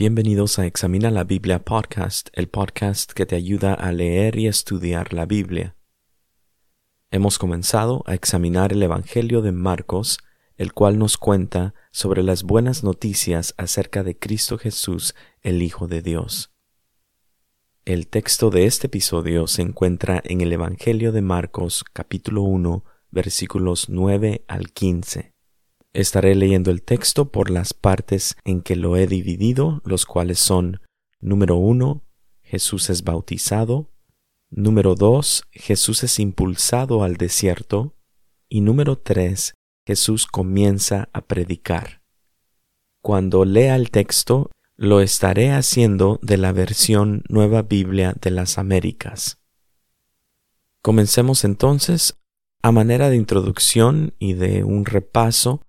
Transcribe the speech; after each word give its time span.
Bienvenidos 0.00 0.58
a 0.58 0.64
Examina 0.64 1.10
la 1.10 1.24
Biblia 1.24 1.62
Podcast, 1.62 2.30
el 2.32 2.48
podcast 2.48 3.12
que 3.12 3.26
te 3.26 3.36
ayuda 3.36 3.74
a 3.74 3.92
leer 3.92 4.38
y 4.38 4.46
estudiar 4.46 5.12
la 5.12 5.26
Biblia. 5.26 5.76
Hemos 7.10 7.38
comenzado 7.38 8.02
a 8.06 8.14
examinar 8.14 8.72
el 8.72 8.82
Evangelio 8.82 9.42
de 9.42 9.52
Marcos, 9.52 10.16
el 10.56 10.72
cual 10.72 10.98
nos 10.98 11.18
cuenta 11.18 11.74
sobre 11.92 12.22
las 12.22 12.44
buenas 12.44 12.82
noticias 12.82 13.52
acerca 13.58 14.02
de 14.02 14.18
Cristo 14.18 14.56
Jesús, 14.56 15.14
el 15.42 15.60
Hijo 15.60 15.86
de 15.86 16.00
Dios. 16.00 16.50
El 17.84 18.06
texto 18.06 18.48
de 18.48 18.64
este 18.64 18.86
episodio 18.86 19.46
se 19.48 19.60
encuentra 19.60 20.22
en 20.24 20.40
el 20.40 20.50
Evangelio 20.50 21.12
de 21.12 21.20
Marcos 21.20 21.84
capítulo 21.92 22.40
1 22.40 22.86
versículos 23.10 23.90
9 23.90 24.46
al 24.48 24.72
15. 24.72 25.34
Estaré 25.92 26.34
leyendo 26.34 26.70
el 26.70 26.82
texto 26.82 27.32
por 27.32 27.50
las 27.50 27.74
partes 27.74 28.36
en 28.44 28.62
que 28.62 28.76
lo 28.76 28.96
he 28.96 29.06
dividido, 29.06 29.82
los 29.84 30.06
cuales 30.06 30.38
son 30.38 30.80
número 31.20 31.56
uno, 31.56 32.04
Jesús 32.42 32.90
es 32.90 33.02
bautizado, 33.02 33.90
número 34.50 34.94
dos, 34.94 35.44
Jesús 35.50 36.04
es 36.04 36.18
impulsado 36.18 37.02
al 37.02 37.16
desierto, 37.16 37.96
y 38.48 38.60
número 38.60 38.98
tres, 38.98 39.54
Jesús 39.86 40.26
comienza 40.26 41.08
a 41.12 41.22
predicar. 41.22 42.02
Cuando 43.02 43.44
lea 43.44 43.76
el 43.76 43.90
texto, 43.90 44.50
lo 44.76 45.00
estaré 45.00 45.50
haciendo 45.50 46.18
de 46.22 46.36
la 46.36 46.52
versión 46.52 47.24
Nueva 47.28 47.62
Biblia 47.62 48.14
de 48.20 48.30
las 48.30 48.58
Américas. 48.58 49.38
Comencemos 50.82 51.44
entonces, 51.44 52.16
a 52.62 52.72
manera 52.72 53.10
de 53.10 53.16
introducción 53.16 54.14
y 54.18 54.34
de 54.34 54.64
un 54.64 54.84
repaso, 54.84 55.62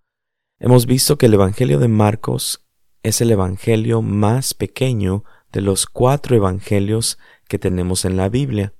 Hemos 0.63 0.85
visto 0.85 1.17
que 1.17 1.25
el 1.25 1.33
Evangelio 1.33 1.79
de 1.79 1.87
Marcos 1.87 2.63
es 3.01 3.19
el 3.19 3.31
Evangelio 3.31 4.03
más 4.03 4.53
pequeño 4.53 5.23
de 5.51 5.59
los 5.61 5.87
cuatro 5.87 6.35
Evangelios 6.35 7.17
que 7.47 7.57
tenemos 7.57 8.05
en 8.05 8.15
la 8.15 8.29
Biblia. 8.29 8.75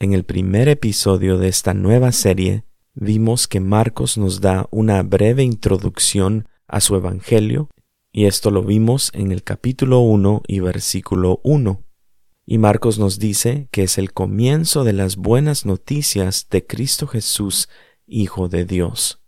En 0.00 0.12
el 0.12 0.24
primer 0.24 0.68
episodio 0.68 1.38
de 1.38 1.48
esta 1.48 1.72
nueva 1.72 2.12
serie 2.12 2.66
vimos 2.92 3.48
que 3.48 3.58
Marcos 3.58 4.18
nos 4.18 4.42
da 4.42 4.68
una 4.70 5.02
breve 5.02 5.42
introducción 5.44 6.46
a 6.68 6.82
su 6.82 6.94
Evangelio, 6.94 7.70
y 8.12 8.26
esto 8.26 8.50
lo 8.50 8.62
vimos 8.62 9.12
en 9.14 9.32
el 9.32 9.42
capítulo 9.42 10.00
1 10.00 10.42
y 10.46 10.60
versículo 10.60 11.40
1. 11.42 11.82
Y 12.44 12.58
Marcos 12.58 12.98
nos 12.98 13.18
dice 13.18 13.66
que 13.70 13.84
es 13.84 13.96
el 13.96 14.12
comienzo 14.12 14.84
de 14.84 14.92
las 14.92 15.16
buenas 15.16 15.64
noticias 15.64 16.48
de 16.50 16.66
Cristo 16.66 17.06
Jesús, 17.06 17.70
Hijo 18.06 18.50
de 18.50 18.66
Dios. 18.66 19.21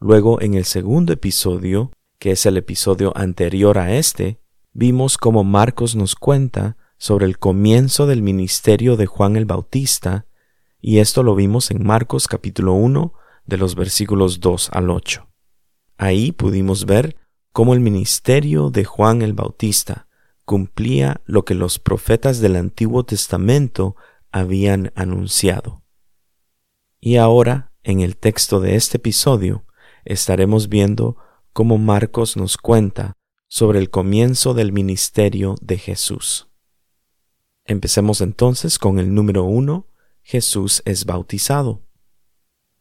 Luego, 0.00 0.40
en 0.40 0.54
el 0.54 0.64
segundo 0.64 1.12
episodio, 1.12 1.92
que 2.18 2.30
es 2.30 2.46
el 2.46 2.56
episodio 2.56 3.12
anterior 3.14 3.76
a 3.76 3.94
este, 3.94 4.40
vimos 4.72 5.18
cómo 5.18 5.44
Marcos 5.44 5.94
nos 5.94 6.14
cuenta 6.14 6.78
sobre 6.96 7.26
el 7.26 7.38
comienzo 7.38 8.06
del 8.06 8.22
ministerio 8.22 8.96
de 8.96 9.04
Juan 9.04 9.36
el 9.36 9.44
Bautista, 9.44 10.26
y 10.80 10.98
esto 10.98 11.22
lo 11.22 11.34
vimos 11.34 11.70
en 11.70 11.86
Marcos 11.86 12.28
capítulo 12.28 12.72
1 12.72 13.12
de 13.44 13.58
los 13.58 13.74
versículos 13.74 14.40
2 14.40 14.70
al 14.72 14.88
8. 14.88 15.28
Ahí 15.98 16.32
pudimos 16.32 16.86
ver 16.86 17.16
cómo 17.52 17.74
el 17.74 17.80
ministerio 17.80 18.70
de 18.70 18.86
Juan 18.86 19.20
el 19.20 19.34
Bautista 19.34 20.08
cumplía 20.46 21.20
lo 21.26 21.44
que 21.44 21.54
los 21.54 21.78
profetas 21.78 22.40
del 22.40 22.56
Antiguo 22.56 23.04
Testamento 23.04 23.96
habían 24.32 24.92
anunciado. 24.94 25.82
Y 27.00 27.16
ahora, 27.16 27.74
en 27.82 28.00
el 28.00 28.16
texto 28.16 28.60
de 28.60 28.76
este 28.76 28.96
episodio, 28.96 29.66
estaremos 30.04 30.68
viendo 30.68 31.16
cómo 31.52 31.78
Marcos 31.78 32.36
nos 32.36 32.56
cuenta 32.56 33.16
sobre 33.48 33.78
el 33.78 33.90
comienzo 33.90 34.54
del 34.54 34.72
ministerio 34.72 35.56
de 35.60 35.78
Jesús. 35.78 36.48
Empecemos 37.64 38.20
entonces 38.20 38.78
con 38.78 38.98
el 38.98 39.14
número 39.14 39.44
uno, 39.44 39.88
Jesús 40.22 40.82
es 40.84 41.04
bautizado. 41.04 41.82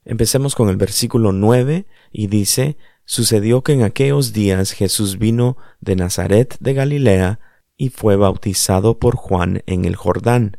Empecemos 0.05 0.55
con 0.55 0.69
el 0.69 0.77
versículo 0.77 1.31
nueve 1.31 1.87
y 2.11 2.27
dice, 2.27 2.77
Sucedió 3.11 3.63
que 3.63 3.73
en 3.73 3.81
aquellos 3.81 4.33
días 4.33 4.71
Jesús 4.71 5.17
vino 5.17 5.57
de 5.81 5.95
Nazaret 5.95 6.55
de 6.59 6.75
Galilea 6.75 7.39
y 7.75 7.89
fue 7.89 8.15
bautizado 8.15 8.99
por 8.99 9.15
Juan 9.15 9.63
en 9.65 9.85
el 9.85 9.95
Jordán. 9.95 10.57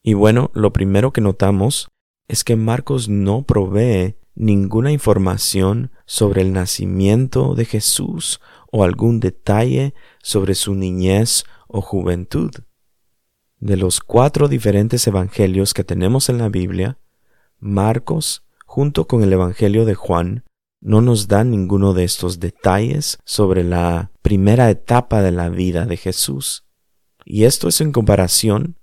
Y 0.00 0.14
bueno, 0.14 0.52
lo 0.54 0.72
primero 0.72 1.12
que 1.12 1.20
notamos 1.20 1.88
es 2.28 2.44
que 2.44 2.54
Marcos 2.54 3.08
no 3.08 3.42
provee 3.42 4.14
ninguna 4.34 4.92
información 4.92 5.90
sobre 6.06 6.42
el 6.42 6.52
nacimiento 6.52 7.54
de 7.54 7.64
Jesús 7.64 8.40
o 8.70 8.84
algún 8.84 9.20
detalle 9.20 9.94
sobre 10.22 10.54
su 10.54 10.74
niñez 10.74 11.44
o 11.68 11.80
juventud. 11.80 12.50
De 13.58 13.76
los 13.76 14.00
cuatro 14.00 14.48
diferentes 14.48 15.06
evangelios 15.06 15.74
que 15.74 15.84
tenemos 15.84 16.28
en 16.28 16.38
la 16.38 16.48
Biblia, 16.48 16.98
Marcos, 17.58 18.44
junto 18.64 19.06
con 19.06 19.22
el 19.22 19.32
Evangelio 19.32 19.84
de 19.84 19.94
Juan, 19.94 20.44
no 20.80 21.02
nos 21.02 21.28
da 21.28 21.44
ninguno 21.44 21.92
de 21.92 22.04
estos 22.04 22.40
detalles 22.40 23.18
sobre 23.24 23.64
la 23.64 24.12
primera 24.22 24.70
etapa 24.70 25.20
de 25.20 25.30
la 25.30 25.50
vida 25.50 25.84
de 25.84 25.98
Jesús. 25.98 26.64
Y 27.24 27.44
esto 27.44 27.68
es 27.68 27.82
en 27.82 27.92
comparación 27.92 28.76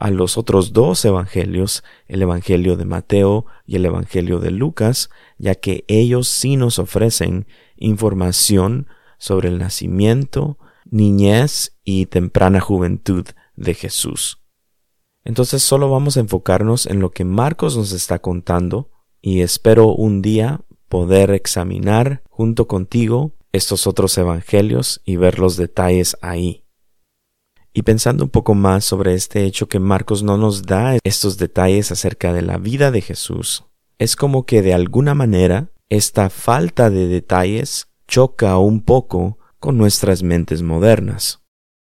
a 0.00 0.10
los 0.10 0.38
otros 0.38 0.72
dos 0.72 1.04
evangelios, 1.04 1.84
el 2.08 2.22
Evangelio 2.22 2.76
de 2.76 2.86
Mateo 2.86 3.44
y 3.66 3.76
el 3.76 3.84
Evangelio 3.84 4.40
de 4.40 4.50
Lucas, 4.50 5.10
ya 5.36 5.54
que 5.54 5.84
ellos 5.88 6.26
sí 6.26 6.56
nos 6.56 6.78
ofrecen 6.78 7.46
información 7.76 8.86
sobre 9.18 9.50
el 9.50 9.58
nacimiento, 9.58 10.58
niñez 10.86 11.76
y 11.84 12.06
temprana 12.06 12.60
juventud 12.60 13.26
de 13.56 13.74
Jesús. 13.74 14.42
Entonces 15.22 15.62
solo 15.62 15.90
vamos 15.90 16.16
a 16.16 16.20
enfocarnos 16.20 16.86
en 16.86 17.00
lo 17.00 17.10
que 17.10 17.26
Marcos 17.26 17.76
nos 17.76 17.92
está 17.92 18.20
contando 18.20 18.90
y 19.20 19.42
espero 19.42 19.88
un 19.88 20.22
día 20.22 20.62
poder 20.88 21.30
examinar 21.30 22.22
junto 22.30 22.66
contigo 22.66 23.36
estos 23.52 23.86
otros 23.86 24.16
evangelios 24.16 25.02
y 25.04 25.16
ver 25.16 25.38
los 25.38 25.58
detalles 25.58 26.16
ahí. 26.22 26.64
Y 27.72 27.82
pensando 27.82 28.24
un 28.24 28.30
poco 28.30 28.54
más 28.54 28.84
sobre 28.84 29.14
este 29.14 29.44
hecho 29.44 29.68
que 29.68 29.78
Marcos 29.78 30.22
no 30.22 30.36
nos 30.36 30.64
da 30.64 30.98
estos 31.04 31.38
detalles 31.38 31.92
acerca 31.92 32.32
de 32.32 32.42
la 32.42 32.58
vida 32.58 32.90
de 32.90 33.00
Jesús, 33.00 33.64
es 33.98 34.16
como 34.16 34.44
que 34.44 34.62
de 34.62 34.74
alguna 34.74 35.14
manera 35.14 35.70
esta 35.88 36.30
falta 36.30 36.90
de 36.90 37.06
detalles 37.06 37.88
choca 38.08 38.58
un 38.58 38.82
poco 38.82 39.38
con 39.58 39.78
nuestras 39.78 40.22
mentes 40.22 40.62
modernas. 40.62 41.42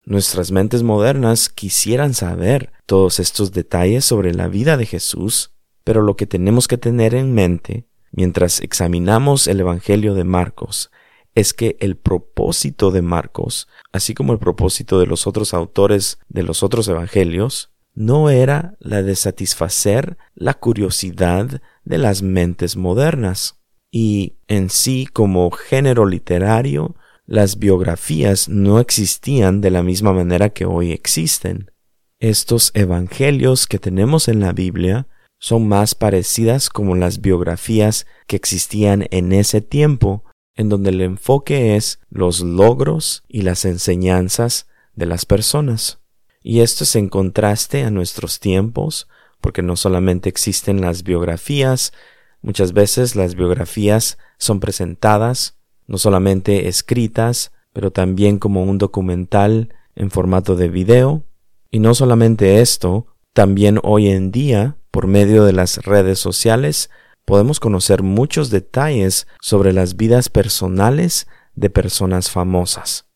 Nuestras 0.04 0.52
mentes 0.52 0.84
modernas 0.84 1.48
quisieran 1.48 2.14
saber 2.14 2.74
todos 2.86 3.20
estos 3.20 3.52
detalles 3.52 4.04
sobre 4.04 4.34
la 4.34 4.48
vida 4.48 4.76
de 4.76 4.86
Jesús, 4.86 5.54
pero 5.84 6.02
lo 6.02 6.16
que 6.16 6.26
tenemos 6.26 6.68
que 6.68 6.78
tener 6.78 7.16
en 7.16 7.34
mente 7.34 7.88
mientras 8.12 8.60
examinamos 8.62 9.48
el 9.48 9.60
Evangelio 9.60 10.16
de 10.16 10.24
Marcos 10.24 10.92
es 11.36 11.54
que 11.54 11.78
el 11.80 11.96
propósito 11.96 12.92
de 12.92 13.02
Marcos, 13.02 13.68
así 13.92 14.14
como 14.14 14.34
el 14.34 14.40
propósito 14.40 15.00
de 15.00 15.08
los 15.08 15.28
otros 15.28 15.54
autores 15.54 16.20
de 16.30 16.44
los 16.44 16.64
otros 16.64 16.88
evangelios, 16.88 17.72
no 17.94 18.30
era 18.30 18.76
la 18.80 19.02
de 19.02 19.16
satisfacer 19.16 20.18
la 20.36 20.54
curiosidad 20.54 21.62
de 21.84 21.98
las 21.98 22.22
mentes 22.22 22.76
modernas. 22.76 23.60
Y 23.92 24.38
en 24.48 24.70
sí, 24.70 25.08
como 25.12 25.52
género 25.52 26.06
literario, 26.06 26.96
las 27.26 27.60
biografías 27.60 28.50
no 28.50 28.80
existían 28.80 29.62
de 29.62 29.72
la 29.72 29.84
misma 29.84 30.14
manera 30.14 30.50
que 30.50 30.66
hoy 30.66 30.92
existen. 30.92 31.72
Estos 32.20 32.72
evangelios 32.74 33.68
que 33.68 33.80
tenemos 33.80 34.28
en 34.28 34.40
la 34.40 34.54
Biblia 34.54 35.08
son 35.40 35.68
más 35.68 35.96
parecidas 35.96 36.70
como 36.70 36.96
las 36.96 37.20
biografías 37.20 38.06
que 38.28 38.36
existían 38.36 39.08
en 39.12 39.32
ese 39.34 39.60
tiempo 39.60 40.24
en 40.56 40.70
donde 40.70 40.90
el 40.90 41.02
enfoque 41.02 41.76
es 41.76 42.00
los 42.10 42.42
logros 42.42 43.24
y 43.28 43.42
las 43.42 43.66
enseñanzas 43.66 44.68
de 44.96 45.06
las 45.06 45.26
personas. 45.26 46.00
Y 46.44 46.62
esto 46.62 46.84
es 46.84 46.96
en 46.96 47.10
contraste 47.10 47.84
a 47.84 47.92
nuestros 47.92 48.40
tiempos, 48.40 49.08
porque 49.40 49.62
no 49.62 49.76
solamente 49.76 50.30
existen 50.30 50.82
las 50.82 51.04
biografías, 51.04 51.94
muchas 52.42 52.74
veces 52.74 53.16
las 53.16 53.36
biografías 53.36 54.18
son 54.38 54.60
presentadas, 54.60 55.58
no 55.88 55.98
solamente 55.98 56.68
escritas, 56.68 57.52
pero 57.74 57.92
también 57.92 58.38
como 58.40 58.64
un 58.64 58.78
documental 58.78 59.74
en 59.96 60.12
formato 60.12 60.56
de 60.56 60.70
video. 60.70 61.24
Y 61.70 61.80
no 61.80 61.94
solamente 61.96 62.62
esto, 62.62 63.08
también 63.34 63.80
hoy 63.84 64.10
en 64.10 64.32
día, 64.32 64.78
por 64.90 65.08
medio 65.08 65.46
de 65.46 65.54
las 65.54 65.78
redes 65.78 66.20
sociales, 66.20 66.90
podemos 67.26 67.60
conocer 67.60 68.04
muchos 68.04 68.50
detalles 68.50 69.28
sobre 69.42 69.74
las 69.74 69.96
vidas 69.96 70.30
personales 70.30 71.28
de 71.56 71.70
personas 71.70 72.30
famosas. 72.30 73.08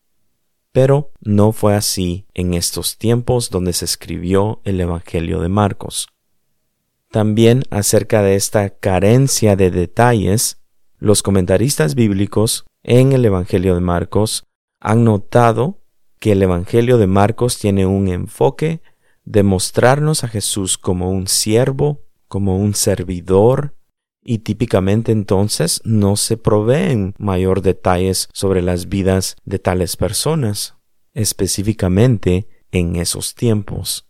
Pero 0.72 1.12
no 1.20 1.52
fue 1.52 1.74
así 1.74 2.26
en 2.34 2.54
estos 2.54 2.98
tiempos 2.98 3.50
donde 3.50 3.72
se 3.72 3.84
escribió 3.84 4.60
el 4.64 4.80
Evangelio 4.80 5.40
de 5.40 5.48
Marcos. 5.48 6.08
También 7.10 7.62
acerca 7.70 8.22
de 8.22 8.34
esta 8.34 8.70
carencia 8.70 9.56
de 9.56 9.70
detalles, 9.70 10.60
los 10.98 11.22
comentaristas 11.22 11.94
bíblicos 11.94 12.66
en 12.82 13.12
el 13.12 13.24
Evangelio 13.24 13.74
de 13.74 13.80
Marcos 13.80 14.44
han 14.80 15.04
notado 15.04 15.82
que 16.18 16.32
el 16.32 16.42
Evangelio 16.42 16.98
de 16.98 17.06
Marcos 17.06 17.58
tiene 17.58 17.86
un 17.86 18.08
enfoque 18.08 18.82
de 19.24 19.42
mostrarnos 19.42 20.24
a 20.24 20.28
Jesús 20.28 20.78
como 20.78 21.10
un 21.10 21.26
siervo, 21.26 22.02
como 22.28 22.58
un 22.58 22.74
servidor, 22.74 23.75
y 24.26 24.38
típicamente 24.38 25.12
entonces 25.12 25.80
no 25.84 26.16
se 26.16 26.36
proveen 26.36 27.14
mayor 27.16 27.62
detalles 27.62 28.28
sobre 28.32 28.60
las 28.60 28.88
vidas 28.88 29.36
de 29.44 29.60
tales 29.60 29.96
personas, 29.96 30.74
específicamente 31.14 32.48
en 32.72 32.96
esos 32.96 33.36
tiempos. 33.36 34.08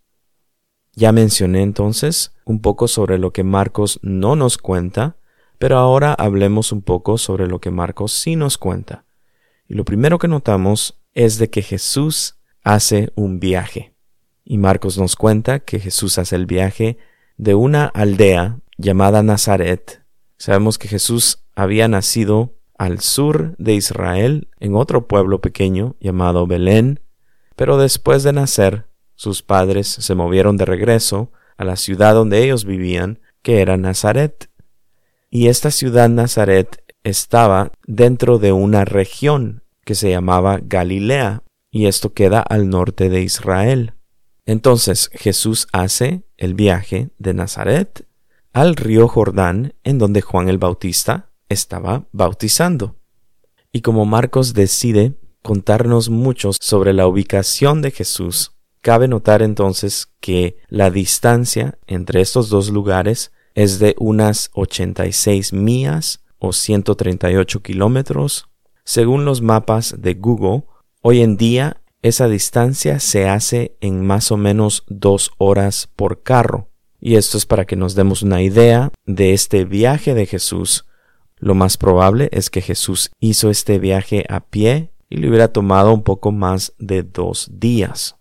Ya 0.95 1.13
mencioné 1.13 1.63
entonces 1.63 2.33
un 2.47 2.63
poco 2.63 2.89
sobre 2.89 3.19
lo 3.19 3.33
que 3.35 3.45
Marcos 3.45 4.01
no 4.03 4.37
nos 4.37 4.57
cuenta, 4.57 5.19
pero 5.59 5.77
ahora 5.77 6.15
hablemos 6.15 6.73
un 6.73 6.81
poco 6.81 7.19
sobre 7.19 7.47
lo 7.47 7.61
que 7.61 7.71
Marcos 7.71 8.13
sí 8.13 8.37
nos 8.37 8.57
cuenta. 8.57 9.05
Y 9.69 9.75
lo 9.75 9.85
primero 9.85 10.19
que 10.19 10.29
notamos 10.29 10.99
es 11.13 11.39
de 11.39 11.51
que 11.51 11.61
Jesús 11.61 12.39
hace 12.63 13.13
un 13.17 13.39
viaje. 13.39 13.95
Y 14.45 14.57
Marcos 14.57 14.97
nos 14.97 15.15
cuenta 15.15 15.61
que 15.61 15.79
Jesús 15.79 16.19
hace 16.19 16.37
el 16.37 16.47
viaje 16.47 16.97
de 17.37 17.55
una 17.55 17.85
aldea 17.85 18.61
llamada 18.79 19.23
Nazaret. 19.23 20.06
Sabemos 20.39 20.79
que 20.79 20.89
Jesús 20.89 21.45
había 21.55 21.89
nacido 21.89 22.55
al 22.79 23.01
sur 23.01 23.57
de 23.59 23.75
Israel, 23.75 24.49
en 24.61 24.75
otro 24.75 25.07
pueblo 25.09 25.41
pequeño 25.41 25.97
llamado 26.01 26.47
Belén, 26.47 27.01
pero 27.57 27.79
después 27.79 28.23
de 28.23 28.33
nacer, 28.33 28.87
sus 29.15 29.43
padres 29.43 29.87
se 29.89 30.15
movieron 30.15 30.59
de 30.59 30.67
regreso 30.67 31.33
a 31.57 31.65
la 31.65 31.77
ciudad 31.77 32.15
donde 32.15 32.45
ellos 32.45 32.67
vivían, 32.67 33.21
que 33.43 33.63
era 33.63 33.77
Nazaret. 33.79 34.51
Y 35.31 35.49
esta 35.49 35.71
ciudad 35.71 36.09
Nazaret 36.11 36.85
estaba 37.03 37.73
dentro 37.87 38.39
de 38.39 38.53
una 38.53 38.85
región 38.85 39.63
que 39.85 39.95
se 39.95 40.11
llamaba 40.11 40.59
Galilea, 40.63 41.45
y 41.71 41.87
esto 41.87 42.13
queda 42.13 42.41
al 42.41 42.69
norte 42.69 43.09
de 43.09 43.23
Israel. 43.23 43.95
Entonces 44.45 45.11
Jesús 45.13 45.67
hace 45.73 46.25
el 46.37 46.55
viaje 46.55 47.11
de 47.19 47.35
Nazaret 47.35 48.06
al 48.57 48.75
río 48.75 49.07
Jordán, 49.07 49.75
en 49.85 49.99
donde 49.99 50.23
Juan 50.23 50.49
el 50.49 50.57
Bautista 50.57 51.29
estaba 51.51 52.07
bautizando. 52.13 52.97
Y 53.71 53.83
como 53.83 54.07
Marcos 54.07 54.55
decide 54.55 55.13
contarnos 55.43 56.09
mucho 56.09 56.53
sobre 56.59 56.95
la 56.95 57.07
ubicación 57.07 57.83
de 57.83 57.91
Jesús, 57.91 58.53
cabe 58.81 59.09
notar 59.09 59.43
entonces 59.43 60.09
que 60.21 60.57
la 60.69 60.91
distancia 60.91 61.79
entre 61.87 62.23
estos 62.23 62.49
dos 62.49 62.71
lugares 62.71 63.31
es 63.55 63.79
de 63.79 63.95
unas 63.99 64.49
86 64.55 65.53
millas 65.53 66.25
o 66.39 66.55
138 66.55 67.61
kilómetros. 67.61 68.49
Según 68.85 69.27
los 69.27 69.43
mapas 69.43 69.97
de 69.99 70.15
Google, 70.15 70.65
hoy 71.03 71.21
en 71.21 71.37
día 71.37 71.83
esa 72.01 72.27
distancia 72.27 73.01
se 73.01 73.29
hace 73.29 73.77
en 73.83 74.07
más 74.07 74.33
o 74.33 74.39
menos 74.39 74.85
dos 74.89 75.33
horas 75.37 75.91
por 75.95 76.23
carro. 76.23 76.71
Y 77.01 77.17
esto 77.17 77.39
es 77.39 77.47
para 77.47 77.65
que 77.65 77.77
nos 77.77 77.95
demos 77.95 78.23
una 78.23 78.43
idea 78.43 78.91
de 79.05 79.33
este 79.33 79.65
viaje 79.65 80.15
de 80.15 80.27
Jesús. 80.27 80.87
Lo 81.39 81.55
más 81.55 81.77
probable 81.77 82.29
es 82.33 82.51
que 82.51 82.63
Jesús 82.63 83.11
hizo 83.21 83.51
este 83.51 83.79
viaje 83.79 84.25
a 84.29 84.41
pie 84.41 84.91
y 85.09 85.19
le 85.19 85.29
hubiera 85.29 85.49
tomado 85.49 85.93
un 85.93 86.03
poco 86.03 86.33
más 86.33 86.73
de 86.79 87.03
dos 87.03 87.51
días. 87.53 88.17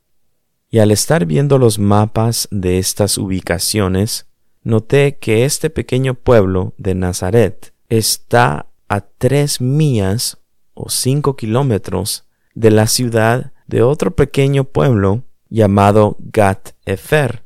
Y 0.70 0.80
al 0.80 0.92
estar 0.92 1.26
viendo 1.26 1.58
los 1.58 1.80
mapas 1.80 2.48
de 2.52 2.80
estas 2.80 3.18
ubicaciones, 3.18 4.28
noté 4.62 5.18
que 5.18 5.46
este 5.46 5.70
pequeño 5.70 6.16
pueblo 6.16 6.74
de 6.78 6.96
Nazaret 6.96 7.74
está 7.88 8.68
a 8.90 9.02
tres 9.02 9.62
millas 9.62 10.40
o 10.74 10.90
cinco 10.90 11.36
kilómetros 11.36 12.26
de 12.54 12.72
la 12.72 12.88
ciudad 12.88 13.54
de 13.68 13.82
otro 13.82 14.16
pequeño 14.16 14.66
pueblo 14.66 15.24
llamado 15.50 16.18
Gat 16.20 16.72
Efer, 16.86 17.45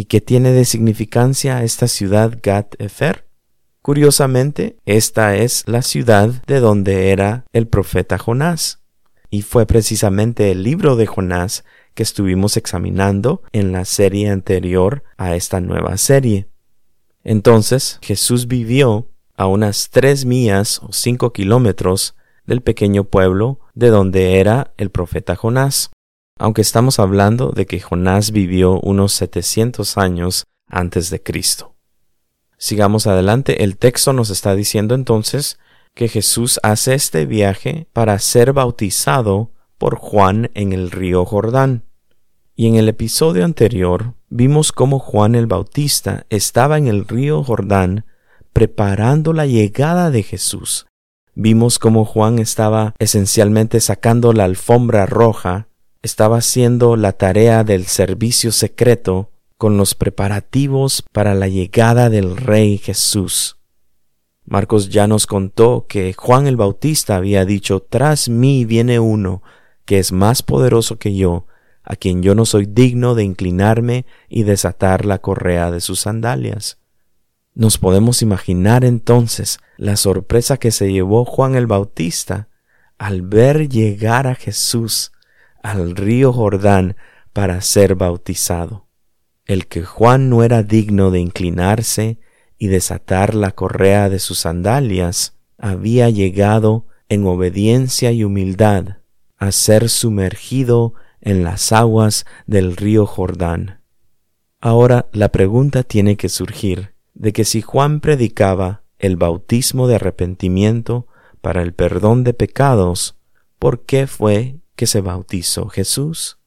¿Y 0.00 0.06
qué 0.06 0.22
tiene 0.22 0.52
de 0.52 0.64
significancia 0.64 1.62
esta 1.62 1.86
ciudad 1.86 2.38
Gat 2.42 2.74
Efer? 2.78 3.26
Curiosamente, 3.82 4.78
esta 4.86 5.36
es 5.36 5.62
la 5.66 5.82
ciudad 5.82 6.42
de 6.46 6.58
donde 6.58 7.10
era 7.10 7.44
el 7.52 7.68
profeta 7.68 8.16
Jonás. 8.16 8.80
Y 9.28 9.42
fue 9.42 9.66
precisamente 9.66 10.52
el 10.52 10.62
libro 10.62 10.96
de 10.96 11.04
Jonás 11.04 11.66
que 11.92 12.02
estuvimos 12.02 12.56
examinando 12.56 13.42
en 13.52 13.72
la 13.72 13.84
serie 13.84 14.30
anterior 14.30 15.04
a 15.18 15.36
esta 15.36 15.60
nueva 15.60 15.98
serie. 15.98 16.48
Entonces 17.22 17.98
Jesús 18.00 18.48
vivió 18.48 19.10
a 19.36 19.48
unas 19.48 19.90
tres 19.90 20.24
millas 20.24 20.78
o 20.82 20.94
cinco 20.94 21.34
kilómetros 21.34 22.16
del 22.46 22.62
pequeño 22.62 23.04
pueblo 23.04 23.60
de 23.74 23.88
donde 23.88 24.40
era 24.40 24.72
el 24.78 24.88
profeta 24.88 25.36
Jonás 25.36 25.90
aunque 26.40 26.62
estamos 26.62 26.98
hablando 26.98 27.52
de 27.54 27.66
que 27.66 27.80
Jonás 27.80 28.30
vivió 28.30 28.80
unos 28.80 29.12
700 29.12 29.98
años 29.98 30.46
antes 30.66 31.10
de 31.10 31.22
Cristo. 31.22 31.74
Sigamos 32.56 33.06
adelante, 33.06 33.62
el 33.62 33.76
texto 33.76 34.14
nos 34.14 34.30
está 34.30 34.54
diciendo 34.54 34.94
entonces 34.94 35.58
que 35.94 36.08
Jesús 36.08 36.58
hace 36.62 36.94
este 36.94 37.26
viaje 37.26 37.88
para 37.92 38.18
ser 38.18 38.54
bautizado 38.54 39.52
por 39.76 39.96
Juan 39.96 40.50
en 40.54 40.72
el 40.72 40.90
río 40.90 41.26
Jordán. 41.26 41.84
Y 42.56 42.68
en 42.68 42.76
el 42.76 42.88
episodio 42.88 43.44
anterior 43.44 44.14
vimos 44.30 44.72
cómo 44.72 44.98
Juan 44.98 45.34
el 45.34 45.46
Bautista 45.46 46.24
estaba 46.30 46.78
en 46.78 46.86
el 46.86 47.06
río 47.06 47.44
Jordán 47.44 48.06
preparando 48.54 49.34
la 49.34 49.44
llegada 49.44 50.10
de 50.10 50.22
Jesús. 50.22 50.86
Vimos 51.34 51.78
cómo 51.78 52.06
Juan 52.06 52.38
estaba 52.38 52.94
esencialmente 52.98 53.78
sacando 53.80 54.32
la 54.32 54.44
alfombra 54.44 55.04
roja 55.04 55.66
estaba 56.02 56.38
haciendo 56.38 56.96
la 56.96 57.12
tarea 57.12 57.62
del 57.64 57.86
servicio 57.86 58.52
secreto 58.52 59.30
con 59.58 59.76
los 59.76 59.94
preparativos 59.94 61.04
para 61.12 61.34
la 61.34 61.48
llegada 61.48 62.08
del 62.08 62.36
Rey 62.36 62.78
Jesús. 62.78 63.58
Marcos 64.46 64.88
ya 64.88 65.06
nos 65.06 65.26
contó 65.26 65.86
que 65.86 66.14
Juan 66.14 66.46
el 66.46 66.56
Bautista 66.56 67.16
había 67.16 67.44
dicho, 67.44 67.80
Tras 67.80 68.28
mí 68.28 68.64
viene 68.64 68.98
uno 68.98 69.42
que 69.84 69.98
es 69.98 70.12
más 70.12 70.42
poderoso 70.42 70.98
que 70.98 71.14
yo, 71.14 71.46
a 71.82 71.96
quien 71.96 72.22
yo 72.22 72.34
no 72.34 72.46
soy 72.46 72.66
digno 72.66 73.14
de 73.14 73.24
inclinarme 73.24 74.06
y 74.28 74.44
desatar 74.44 75.04
la 75.04 75.18
correa 75.18 75.70
de 75.70 75.80
sus 75.80 76.00
sandalias. 76.00 76.78
Nos 77.54 77.78
podemos 77.78 78.22
imaginar 78.22 78.84
entonces 78.84 79.58
la 79.76 79.96
sorpresa 79.96 80.56
que 80.56 80.70
se 80.70 80.90
llevó 80.90 81.24
Juan 81.24 81.56
el 81.56 81.66
Bautista 81.66 82.48
al 82.96 83.22
ver 83.22 83.68
llegar 83.68 84.26
a 84.26 84.34
Jesús 84.34 85.12
al 85.62 85.96
río 85.96 86.32
Jordán 86.32 86.96
para 87.32 87.60
ser 87.60 87.94
bautizado. 87.94 88.88
El 89.44 89.66
que 89.66 89.82
Juan 89.82 90.28
no 90.28 90.42
era 90.42 90.62
digno 90.62 91.10
de 91.10 91.20
inclinarse 91.20 92.18
y 92.58 92.68
desatar 92.68 93.34
la 93.34 93.52
correa 93.52 94.08
de 94.08 94.18
sus 94.18 94.40
sandalias, 94.40 95.38
había 95.58 96.10
llegado 96.10 96.86
en 97.08 97.26
obediencia 97.26 98.12
y 98.12 98.24
humildad 98.24 98.98
a 99.36 99.52
ser 99.52 99.88
sumergido 99.88 100.94
en 101.20 101.42
las 101.44 101.72
aguas 101.72 102.26
del 102.46 102.76
río 102.76 103.06
Jordán. 103.06 103.80
Ahora 104.60 105.08
la 105.12 105.30
pregunta 105.30 105.82
tiene 105.82 106.16
que 106.16 106.28
surgir 106.28 106.94
de 107.14 107.32
que 107.32 107.44
si 107.44 107.62
Juan 107.62 108.00
predicaba 108.00 108.84
el 108.98 109.16
bautismo 109.16 109.88
de 109.88 109.96
arrepentimiento 109.96 111.06
para 111.40 111.62
el 111.62 111.72
perdón 111.72 112.24
de 112.24 112.34
pecados, 112.34 113.16
¿por 113.58 113.84
qué 113.84 114.06
fue 114.06 114.59
que 114.80 114.86
se 114.86 115.02
bautizó 115.02 115.68
Jesús. 115.68 116.38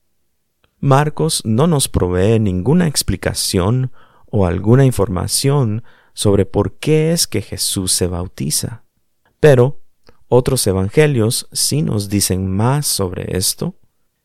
Marcos 0.80 1.44
no 1.46 1.68
nos 1.68 1.88
provee 1.88 2.40
ninguna 2.40 2.88
explicación 2.88 3.92
o 4.26 4.48
alguna 4.48 4.86
información 4.86 5.84
sobre 6.16 6.48
por 6.48 6.80
qué 6.80 7.12
es 7.12 7.28
que 7.28 7.44
Jesús 7.44 7.92
se 7.92 8.08
bautiza. 8.08 8.86
Pero 9.40 9.82
otros 10.30 10.66
evangelios 10.66 11.48
sí 11.52 11.84
nos 11.84 12.10
dicen 12.10 12.50
más 12.50 12.88
sobre 12.88 13.38
esto 13.38 13.76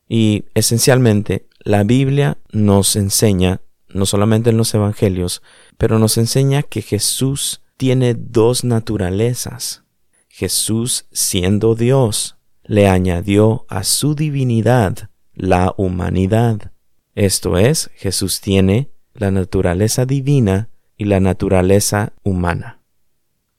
y 0.09 0.47
esencialmente 0.55 1.47
la 1.59 1.85
Biblia 1.85 2.39
nos 2.51 2.97
enseña, 2.97 3.61
no 3.91 4.07
solamente 4.07 4.49
en 4.49 4.57
los 4.57 4.73
evangelios, 4.73 5.43
pero 5.77 5.99
nos 5.99 6.17
enseña 6.17 6.63
que 6.63 6.81
Jesús 6.81 7.61
tiene 7.77 8.15
dos 8.15 8.65
naturalezas. 8.65 9.83
Jesús 10.31 11.05
siendo 11.13 11.75
Dios 11.75 12.38
le 12.69 12.87
añadió 12.87 13.65
a 13.69 13.83
su 13.83 14.15
divinidad 14.15 15.09
la 15.35 15.75
humanidad. 15.79 16.73
Esto 17.15 17.57
es, 17.57 17.91
Jesús 17.97 18.41
tiene 18.41 18.93
la 19.15 19.31
naturaleza 19.31 20.05
divina 20.05 20.69
y 20.97 21.07
la 21.07 21.19
naturaleza 21.19 22.13
humana. 22.23 22.83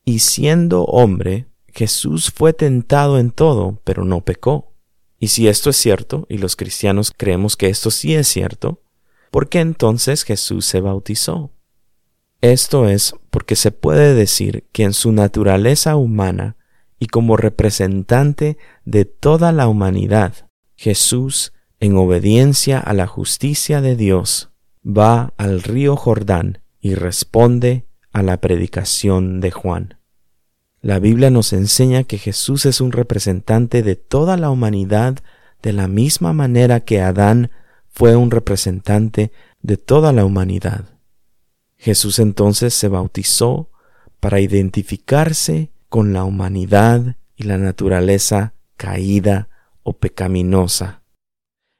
Y 0.06 0.20
siendo 0.20 0.84
hombre, 0.84 1.48
Jesús 1.68 2.32
fue 2.34 2.54
tentado 2.54 3.18
en 3.18 3.32
todo, 3.32 3.82
pero 3.84 4.06
no 4.06 4.24
pecó. 4.24 4.74
Y 5.18 5.30
si 5.30 5.48
esto 5.48 5.72
es 5.72 5.78
cierto, 5.78 6.28
y 6.30 6.38
los 6.38 6.56
cristianos 6.56 7.12
creemos 7.16 7.58
que 7.58 7.68
esto 7.68 7.90
sí 7.90 8.14
es 8.14 8.28
cierto, 8.28 8.84
¿por 9.32 9.50
qué 9.50 9.60
entonces 9.60 10.24
Jesús 10.24 10.66
se 10.66 10.82
bautizó? 10.82 11.52
Esto 12.42 12.88
es 12.88 13.16
porque 13.32 13.56
se 13.56 13.72
puede 13.72 14.14
decir 14.14 14.68
que 14.72 14.84
en 14.84 14.94
su 14.94 15.12
naturaleza 15.12 15.96
humana 15.96 16.58
y 17.00 17.08
como 17.08 17.38
representante 17.38 18.58
de 18.86 19.06
toda 19.06 19.52
la 19.52 19.68
humanidad. 19.68 20.48
Jesús, 20.76 21.54
en 21.80 21.98
obediencia 21.98 22.80
a 22.80 22.94
la 22.94 23.08
justicia 23.08 23.82
de 23.82 23.96
Dios, 23.96 24.52
va 24.86 25.34
al 25.38 25.64
río 25.64 25.96
Jordán 25.96 26.62
y 26.82 26.96
responde 26.96 27.86
a 28.12 28.22
la 28.22 28.38
predicación 28.38 29.40
de 29.40 29.52
Juan. 29.52 29.98
La 30.82 31.00
Biblia 31.00 31.30
nos 31.30 31.52
enseña 31.54 32.04
que 32.04 32.18
Jesús 32.18 32.66
es 32.66 32.80
un 32.80 32.92
representante 32.92 33.84
de 33.84 33.96
toda 33.96 34.38
la 34.38 34.50
humanidad 34.50 35.20
de 35.62 35.74
la 35.74 35.88
misma 35.88 36.32
manera 36.32 36.80
que 36.80 37.02
Adán 37.02 37.52
fue 37.90 38.16
un 38.16 38.32
representante 38.32 39.32
de 39.62 39.78
toda 39.78 40.14
la 40.14 40.24
humanidad. 40.24 40.86
Jesús 41.76 42.20
entonces 42.20 42.74
se 42.74 42.88
bautizó 42.88 43.70
para 44.20 44.40
identificarse 44.40 45.72
con 45.90 46.14
la 46.14 46.24
humanidad 46.24 47.18
y 47.36 47.44
la 47.44 47.58
naturaleza 47.58 48.54
caída 48.78 49.50
o 49.84 49.98
pecaminosa. 49.98 51.04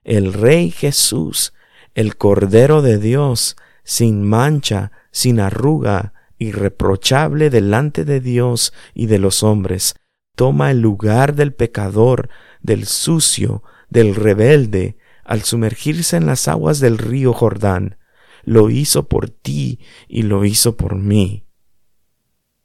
El 0.04 0.34
Rey 0.34 0.72
Jesús, 0.72 1.54
el 1.94 2.18
Cordero 2.18 2.82
de 2.82 2.98
Dios, 2.98 3.56
sin 3.84 4.24
mancha, 4.24 4.92
sin 5.12 5.40
arruga, 5.40 6.14
irreprochable 6.38 7.50
delante 7.50 8.06
de 8.06 8.20
Dios 8.20 8.74
y 8.94 9.08
de 9.08 9.20
los 9.20 9.44
hombres, 9.44 9.96
toma 10.36 10.72
el 10.72 10.80
lugar 10.82 11.36
del 11.36 11.54
pecador, 11.54 12.30
del 12.62 12.86
sucio, 12.86 13.64
del 13.90 14.16
rebelde, 14.16 14.98
al 15.24 15.44
sumergirse 15.44 16.18
en 16.18 16.26
las 16.26 16.48
aguas 16.48 16.80
del 16.80 16.98
río 16.98 17.34
Jordán. 17.34 17.98
Lo 18.44 18.70
hizo 18.70 19.08
por 19.08 19.30
ti 19.30 19.80
y 20.08 20.24
lo 20.24 20.46
hizo 20.46 20.78
por 20.78 20.96
mí. 20.96 21.49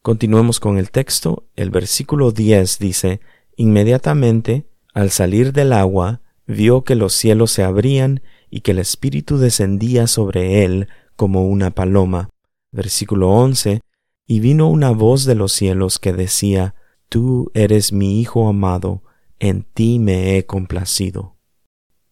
Continuemos 0.05 0.61
con 0.61 0.77
el 0.77 0.91
texto. 0.91 1.47
El 1.57 1.71
versículo 1.71 2.31
10 2.31 2.79
dice, 2.79 3.21
Inmediatamente, 3.57 4.67
al 4.93 5.09
salir 5.09 5.55
del 5.55 5.73
agua, 5.73 6.21
vio 6.47 6.85
que 6.85 6.95
los 6.95 7.15
cielos 7.15 7.53
se 7.53 7.63
abrían 7.63 8.21
y 8.51 8.61
que 8.61 8.73
el 8.73 8.81
Espíritu 8.81 9.39
descendía 9.39 10.07
sobre 10.07 10.63
él 10.63 10.89
como 11.17 11.47
una 11.47 11.71
paloma. 11.71 12.29
Versículo 12.71 13.31
11. 13.31 13.81
Y 14.27 14.41
vino 14.41 14.69
una 14.69 14.91
voz 14.91 15.25
de 15.25 15.37
los 15.37 15.53
cielos 15.53 15.99
que 15.99 16.13
decía, 16.13 16.75
Tú 17.09 17.51
eres 17.55 17.95
mi 17.95 18.21
Hijo 18.21 18.47
amado, 18.47 19.05
en 19.39 19.63
ti 19.63 19.99
me 20.01 20.37
he 20.37 20.45
complacido. 20.45 21.39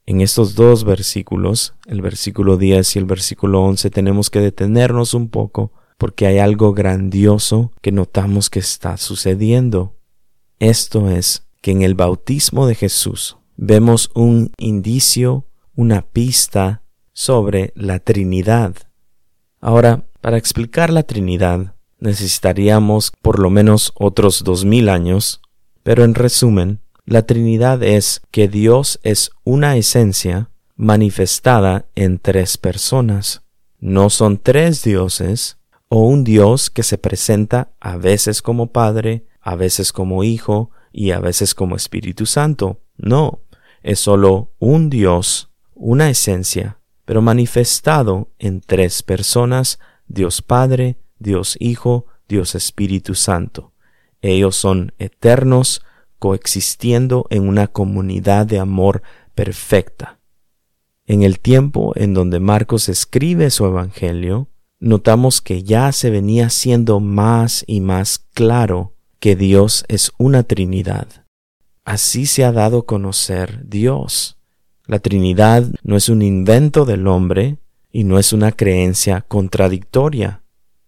En 0.07 0.23
estos 0.23 0.55
dos 0.55 0.85
versículos, 0.85 1.75
el 1.85 2.01
versículo 2.01 2.57
10 2.57 2.97
y 2.97 2.99
el 3.01 3.05
versículo 3.05 3.61
11, 3.61 3.91
tenemos 3.91 4.31
que 4.31 4.41
detenernos 4.41 5.13
un 5.13 5.29
poco 5.29 5.73
porque 5.99 6.27
hay 6.27 6.39
algo 6.39 6.73
grandioso 6.75 7.73
que 7.81 7.93
notamos 7.93 8.51
que 8.51 8.59
está 8.59 8.97
sucediendo. 8.97 9.97
Esto 10.59 11.11
es 11.11 11.47
que 11.61 11.71
en 11.71 11.83
el 11.83 11.95
bautismo 11.95 12.67
de 12.67 12.75
Jesús 12.75 13.37
vemos 13.57 14.11
un 14.15 14.53
indicio, 14.59 15.47
una 15.75 16.03
pista 16.03 16.83
sobre 17.13 17.73
la 17.77 17.99
Trinidad. 17.99 18.75
Ahora, 19.61 20.05
para 20.21 20.39
explicar 20.39 20.91
la 20.91 21.03
Trinidad, 21.03 21.75
necesitaríamos 21.99 23.13
por 23.23 23.39
lo 23.39 23.51
menos 23.51 23.93
otros 23.95 24.43
dos 24.45 24.65
mil 24.65 24.89
años, 24.89 25.41
pero 25.83 26.05
en 26.05 26.15
resumen, 26.15 26.81
la 27.05 27.23
Trinidad 27.23 27.83
es 27.83 28.23
que 28.31 28.49
Dios 28.49 29.01
es 29.03 29.31
una 29.45 29.77
esencia 29.77 30.51
manifestada 30.77 31.87
en 31.95 32.19
tres 32.19 32.59
personas. 32.59 33.43
No 33.79 34.11
son 34.11 34.39
tres 34.39 34.83
dioses, 34.83 35.59
o 35.95 36.07
un 36.07 36.25
Dios 36.25 36.71
que 36.71 36.83
se 36.83 36.97
presenta 36.97 37.75
a 37.79 37.99
veces 37.99 38.41
como 38.41 38.73
Padre, 38.73 39.27
a 39.43 39.57
veces 39.57 39.93
como 39.93 40.25
Hijo 40.25 40.71
y 40.91 41.11
a 41.11 41.21
veces 41.21 41.55
como 41.55 41.77
Espíritu 41.77 42.25
Santo. 42.25 42.81
No, 42.97 43.41
es 43.83 43.99
solo 43.99 44.55
un 44.59 44.89
Dios, 44.89 45.51
una 45.75 46.09
esencia, 46.09 46.79
pero 47.05 47.21
manifestado 47.21 48.31
en 48.39 48.63
tres 48.63 49.03
personas, 49.03 49.81
Dios 50.07 50.41
Padre, 50.41 50.97
Dios 51.19 51.59
Hijo, 51.61 52.07
Dios 52.27 52.55
Espíritu 52.55 53.15
Santo. 53.15 53.75
Ellos 54.23 54.57
son 54.57 54.95
eternos, 54.99 55.85
coexistiendo 56.19 57.27
en 57.29 57.47
una 57.47 57.67
comunidad 57.67 58.47
de 58.47 58.59
amor 58.59 59.03
perfecta. 59.35 60.21
En 61.05 61.23
el 61.23 61.39
tiempo 61.39 61.93
en 61.97 62.15
donde 62.15 62.41
Marcos 62.41 62.89
escribe 62.89 63.51
su 63.51 63.67
Evangelio, 63.67 64.49
notamos 64.83 65.41
que 65.41 65.63
ya 65.63 65.93
se 65.93 66.11
venía 66.11 66.51
siendo 66.51 66.99
más 66.99 67.63
y 67.69 67.81
más 67.81 68.19
claro 68.35 68.95
que 69.21 69.37
Dios 69.37 69.85
es 69.87 70.11
una 70.19 70.43
Trinidad. 70.43 71.07
Así 71.85 72.27
se 72.27 72.45
ha 72.45 72.51
dado 72.51 72.85
conocer 72.85 73.61
Dios. 73.65 74.39
La 74.87 74.99
Trinidad 74.99 75.65
no 75.85 75.97
es 75.97 76.09
un 76.09 76.21
invento 76.21 76.85
del 76.85 77.07
hombre 77.07 77.59
y 77.93 78.03
no 78.03 78.19
es 78.19 78.33
una 78.33 78.51
creencia 78.51 79.21
contradictoria. 79.21 80.43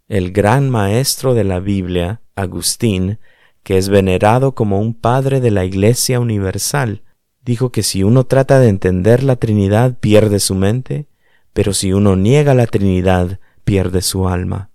El 0.08 0.32
gran 0.32 0.70
maestro 0.70 1.32
de 1.32 1.44
la 1.44 1.60
Biblia, 1.60 2.20
Agustín, 2.34 3.20
que 3.62 3.78
es 3.78 3.88
venerado 3.88 4.56
como 4.56 4.80
un 4.80 4.94
padre 4.94 5.40
de 5.40 5.52
la 5.52 5.64
Iglesia 5.64 6.18
Universal, 6.18 7.02
dijo 7.44 7.70
que 7.70 7.84
si 7.84 8.02
uno 8.02 8.24
trata 8.24 8.58
de 8.58 8.70
entender 8.70 9.22
la 9.22 9.36
Trinidad 9.36 9.96
pierde 10.00 10.40
su 10.40 10.56
mente, 10.56 11.06
pero 11.52 11.72
si 11.72 11.92
uno 11.92 12.16
niega 12.16 12.54
la 12.54 12.66
Trinidad 12.66 13.38
pierde 13.64 14.02
su 14.02 14.28
alma. 14.28 14.70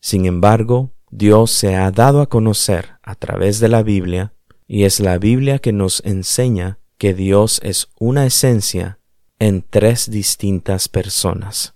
Sin 0.00 0.26
embargo, 0.26 0.92
Dios 1.10 1.50
se 1.50 1.76
ha 1.76 1.90
dado 1.90 2.20
a 2.20 2.28
conocer 2.28 2.98
a 3.02 3.14
través 3.14 3.60
de 3.60 3.68
la 3.68 3.82
Biblia, 3.82 4.32
y 4.66 4.84
es 4.84 5.00
la 5.00 5.18
Biblia 5.18 5.58
que 5.58 5.72
nos 5.72 6.02
enseña 6.04 6.78
que 6.98 7.14
Dios 7.14 7.60
es 7.64 7.88
una 7.98 8.26
esencia 8.26 8.98
en 9.38 9.64
tres 9.68 10.10
distintas 10.10 10.88
personas. 10.88 11.74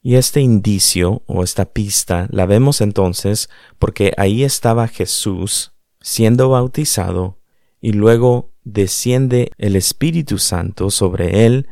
Y 0.00 0.16
este 0.16 0.40
indicio 0.40 1.22
o 1.26 1.44
esta 1.44 1.66
pista 1.66 2.26
la 2.30 2.46
vemos 2.46 2.80
entonces 2.80 3.50
porque 3.78 4.12
ahí 4.16 4.42
estaba 4.42 4.88
Jesús 4.88 5.72
siendo 6.00 6.48
bautizado 6.48 7.38
y 7.80 7.92
luego 7.92 8.50
desciende 8.64 9.52
el 9.58 9.76
Espíritu 9.76 10.38
Santo 10.38 10.90
sobre 10.90 11.46
él 11.46 11.68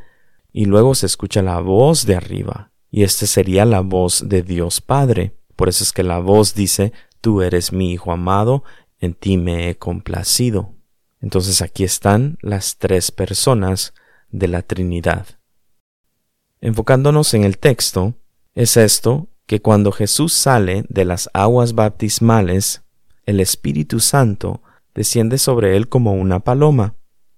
y 0.52 0.66
luego 0.66 0.94
se 0.94 1.06
escucha 1.06 1.42
la 1.42 1.60
voz 1.60 2.06
de 2.06 2.16
arriba 2.16 2.69
y 2.90 3.02
esta 3.04 3.26
sería 3.26 3.64
la 3.64 3.80
voz 3.80 4.28
de 4.28 4.42
Dios 4.42 4.80
Padre. 4.80 5.36
Por 5.56 5.68
eso 5.68 5.84
es 5.84 5.92
que 5.92 6.02
la 6.02 6.18
voz 6.18 6.54
dice, 6.54 6.92
tú 7.20 7.42
eres 7.42 7.72
mi 7.72 7.92
Hijo 7.92 8.12
amado, 8.12 8.64
en 8.98 9.14
ti 9.14 9.36
me 9.36 9.68
he 9.68 9.76
complacido. 9.76 10.74
Entonces 11.20 11.62
aquí 11.62 11.84
están 11.84 12.38
las 12.40 12.78
tres 12.78 13.10
personas 13.10 13.94
de 14.30 14.48
la 14.48 14.62
Trinidad. 14.62 15.26
Enfocándonos 16.60 17.34
en 17.34 17.44
el 17.44 17.58
texto, 17.58 18.14
es 18.54 18.76
esto 18.76 19.28
que 19.46 19.60
cuando 19.60 19.92
Jesús 19.92 20.32
sale 20.32 20.84
de 20.88 21.04
las 21.04 21.30
aguas 21.32 21.74
baptismales, 21.74 22.82
el 23.24 23.40
Espíritu 23.40 24.00
Santo 24.00 24.62
desciende 24.94 25.38
sobre 25.38 25.76
él 25.76 25.88
como 25.88 26.14
una 26.14 26.40
paloma. 26.40 26.94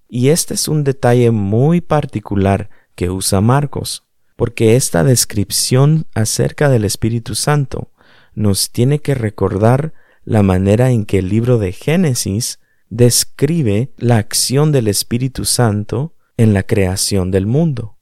Y 0.07 0.29
este 0.29 0.53
es 0.53 0.67
un 0.67 0.83
detalle 0.83 1.31
muy 1.31 1.81
particular 1.81 2.69
que 2.95 3.09
usa 3.09 3.41
Marcos, 3.41 4.02
porque 4.35 4.75
esta 4.75 5.03
descripción 5.03 6.05
acerca 6.13 6.69
del 6.69 6.85
Espíritu 6.85 7.35
Santo 7.35 7.91
nos 8.35 8.71
tiene 8.71 8.99
que 8.99 9.15
recordar 9.15 9.93
la 10.25 10.43
manera 10.43 10.91
en 10.91 11.05
que 11.05 11.19
el 11.19 11.29
libro 11.29 11.57
de 11.59 11.71
Génesis 11.71 12.59
describe 12.89 13.91
la 13.97 14.17
acción 14.17 14.71
del 14.71 14.87
Espíritu 14.87 15.45
Santo 15.45 16.15
en 16.37 16.53
la 16.53 16.63
creación 16.63 17.31
del 17.31 17.45
mundo. 17.45 17.97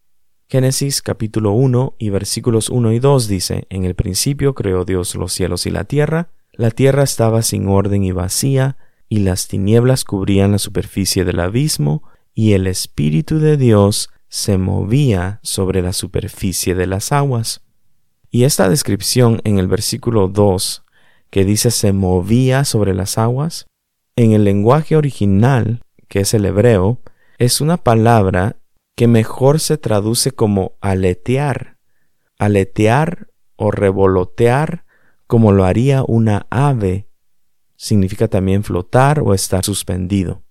Génesis 0.48 1.02
capítulo 1.02 1.54
1 1.54 1.96
y 1.98 2.10
versículos 2.10 2.70
1 2.70 2.92
y 2.92 3.00
2 3.00 3.28
dice, 3.28 3.68
En 3.70 3.86
el 3.86 3.96
principio 3.96 4.54
creó 4.54 4.84
Dios 4.84 5.16
los 5.16 5.32
cielos 5.32 5.66
y 5.66 5.70
la 5.70 5.86
tierra, 5.86 6.30
la 6.52 6.72
tierra 6.72 7.04
estaba 7.04 7.42
sin 7.42 7.70
orden 7.70 8.04
y 8.04 8.12
vacía, 8.12 8.78
y 9.08 9.20
las 9.20 9.48
tinieblas 9.48 10.04
cubrían 10.04 10.52
la 10.52 10.58
superficie 10.58 11.24
del 11.24 11.40
abismo, 11.40 12.04
y 12.34 12.52
el 12.54 12.68
Espíritu 12.68 13.40
de 13.40 13.56
Dios 13.56 14.10
se 14.32 14.58
movía 14.58 15.42
sobre 15.44 15.82
la 15.82 15.92
superficie 15.92 16.74
de 16.74 16.88
las 16.88 17.12
aguas. 17.12 17.66
Y 18.30 18.46
esta 18.46 18.70
descripción 18.70 19.42
en 19.44 19.60
el 19.60 19.68
versículo 19.68 20.30
2, 20.30 20.86
que 21.30 21.44
dice 21.44 21.70
se 21.70 21.92
movía 21.92 22.64
sobre 22.64 22.94
las 22.94 23.18
aguas, 23.18 23.68
en 24.16 24.32
el 24.32 24.46
lenguaje 24.46 24.96
original, 24.96 25.82
que 26.08 26.22
es 26.22 26.34
el 26.34 26.46
hebreo, 26.46 27.02
es 27.40 27.60
una 27.60 27.76
palabra 27.76 28.56
que 28.96 29.10
mejor 29.10 29.60
se 29.60 29.78
traduce 29.78 30.32
como 30.32 30.78
aletear, 30.80 31.78
aletear 32.40 33.28
o 33.58 33.70
revolotear 33.70 34.86
como 35.28 35.52
lo 35.52 35.66
haría 35.66 36.06
una 36.08 36.48
ave. 36.50 37.10
Significa 37.76 38.30
también 38.30 38.64
flotar 38.64 39.20
o 39.20 39.34
estar 39.34 39.66
suspendido. 39.66 40.44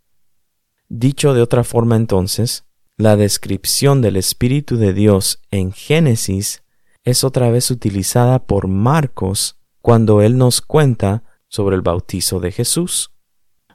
Dicho 0.91 1.33
de 1.33 1.41
otra 1.41 1.65
forma 1.65 1.97
entonces, 1.97 2.67
la 3.01 3.17
descripción 3.17 4.03
del 4.03 4.17
Espíritu 4.17 4.77
de 4.77 4.93
Dios 4.93 5.41
en 5.51 5.73
Génesis 5.73 6.63
es 7.03 7.25
otra 7.25 7.51
vez 7.51 7.71
utilizada 7.71 8.41
por 8.41 8.69
Marcos 8.69 9.57
cuando 9.81 10.21
él 10.21 10.37
nos 10.37 10.61
cuenta 10.61 11.23
sobre 11.49 11.77
el 11.77 11.83
bautizo 11.83 12.41
de 12.41 12.53
Jesús. 12.53 13.11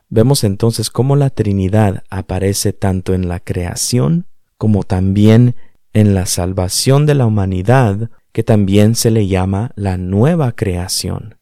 vemos 0.10 0.44
entonces 0.44 0.92
cómo 0.92 1.16
la 1.16 1.32
Trinidad 1.32 2.04
aparece 2.12 2.72
tanto 2.72 3.16
en 3.16 3.28
la 3.28 3.40
creación 3.40 4.28
como 4.58 4.84
también 4.84 5.56
en 5.92 6.14
la 6.14 6.28
salvación 6.28 7.08
de 7.08 7.16
la 7.16 7.26
humanidad, 7.26 8.12
que 8.32 8.44
también 8.44 8.94
se 8.94 9.10
le 9.10 9.28
llama 9.28 9.72
la 9.76 9.98
nueva 9.98 10.52
creación. 10.52 11.40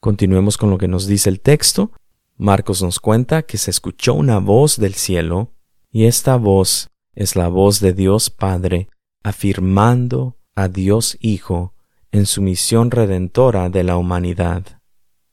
Continuemos 0.00 0.56
con 0.58 0.70
lo 0.70 0.78
que 0.78 0.88
nos 0.88 1.06
dice 1.06 1.30
el 1.30 1.40
texto. 1.40 1.92
Marcos 2.36 2.82
nos 2.82 2.98
cuenta 2.98 3.42
que 3.42 3.56
se 3.56 3.70
escuchó 3.70 4.14
una 4.14 4.38
voz 4.38 4.78
del 4.78 4.94
cielo, 4.94 5.55
y 5.96 6.04
esta 6.04 6.36
voz 6.36 6.90
es 7.14 7.36
la 7.36 7.48
voz 7.48 7.80
de 7.80 7.94
Dios 7.94 8.28
Padre, 8.28 8.90
afirmando 9.22 10.36
a 10.54 10.68
Dios 10.68 11.16
Hijo 11.20 11.72
en 12.12 12.26
su 12.26 12.42
misión 12.42 12.90
redentora 12.90 13.70
de 13.70 13.82
la 13.82 13.96
humanidad. 13.96 14.82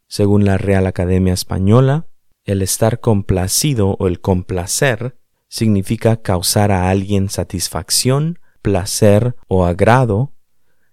Según 0.08 0.46
la 0.46 0.58
Real 0.58 0.88
Academia 0.88 1.34
Española, 1.34 2.08
el 2.46 2.62
estar 2.62 3.02
complacido 3.02 3.98
o 4.00 4.08
el 4.08 4.22
complacer 4.22 5.18
significa 5.50 6.22
causar 6.22 6.72
a 6.72 6.90
alguien 6.90 7.28
satisfacción, 7.28 8.40
placer 8.62 9.36
o 9.50 9.66
agrado, 9.66 10.32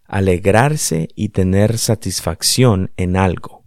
alegrarse 0.04 1.10
y 1.14 1.28
tener 1.28 1.78
satisfacción 1.78 2.90
en 2.96 3.16
algo. 3.16 3.62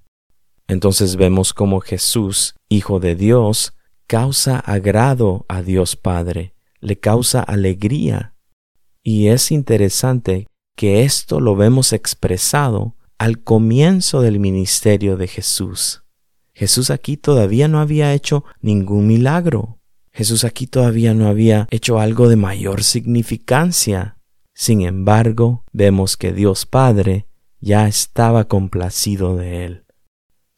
Entonces 0.67 1.15
vemos 1.15 1.53
cómo 1.53 1.79
Jesús, 1.79 2.55
Hijo 2.67 2.99
de 2.99 3.15
Dios, 3.15 3.73
causa 4.07 4.59
agrado 4.59 5.45
a 5.47 5.61
Dios 5.61 5.95
Padre, 5.95 6.53
le 6.79 6.99
causa 6.99 7.41
alegría. 7.41 8.35
Y 9.01 9.27
es 9.27 9.51
interesante 9.51 10.47
que 10.75 11.03
esto 11.03 11.39
lo 11.39 11.55
vemos 11.55 11.93
expresado 11.93 12.95
al 13.17 13.43
comienzo 13.43 14.21
del 14.21 14.39
ministerio 14.39 15.17
de 15.17 15.27
Jesús. 15.27 16.03
Jesús 16.53 16.89
aquí 16.89 17.17
todavía 17.17 17.67
no 17.67 17.79
había 17.79 18.13
hecho 18.13 18.43
ningún 18.61 19.07
milagro. 19.07 19.79
Jesús 20.11 20.43
aquí 20.43 20.67
todavía 20.67 21.13
no 21.13 21.27
había 21.27 21.67
hecho 21.71 21.99
algo 21.99 22.29
de 22.29 22.35
mayor 22.35 22.83
significancia. 22.83 24.17
Sin 24.53 24.81
embargo, 24.81 25.63
vemos 25.71 26.15
que 26.17 26.31
Dios 26.31 26.65
Padre 26.65 27.27
ya 27.59 27.87
estaba 27.87 28.47
complacido 28.47 29.35
de 29.35 29.65
él. 29.65 29.85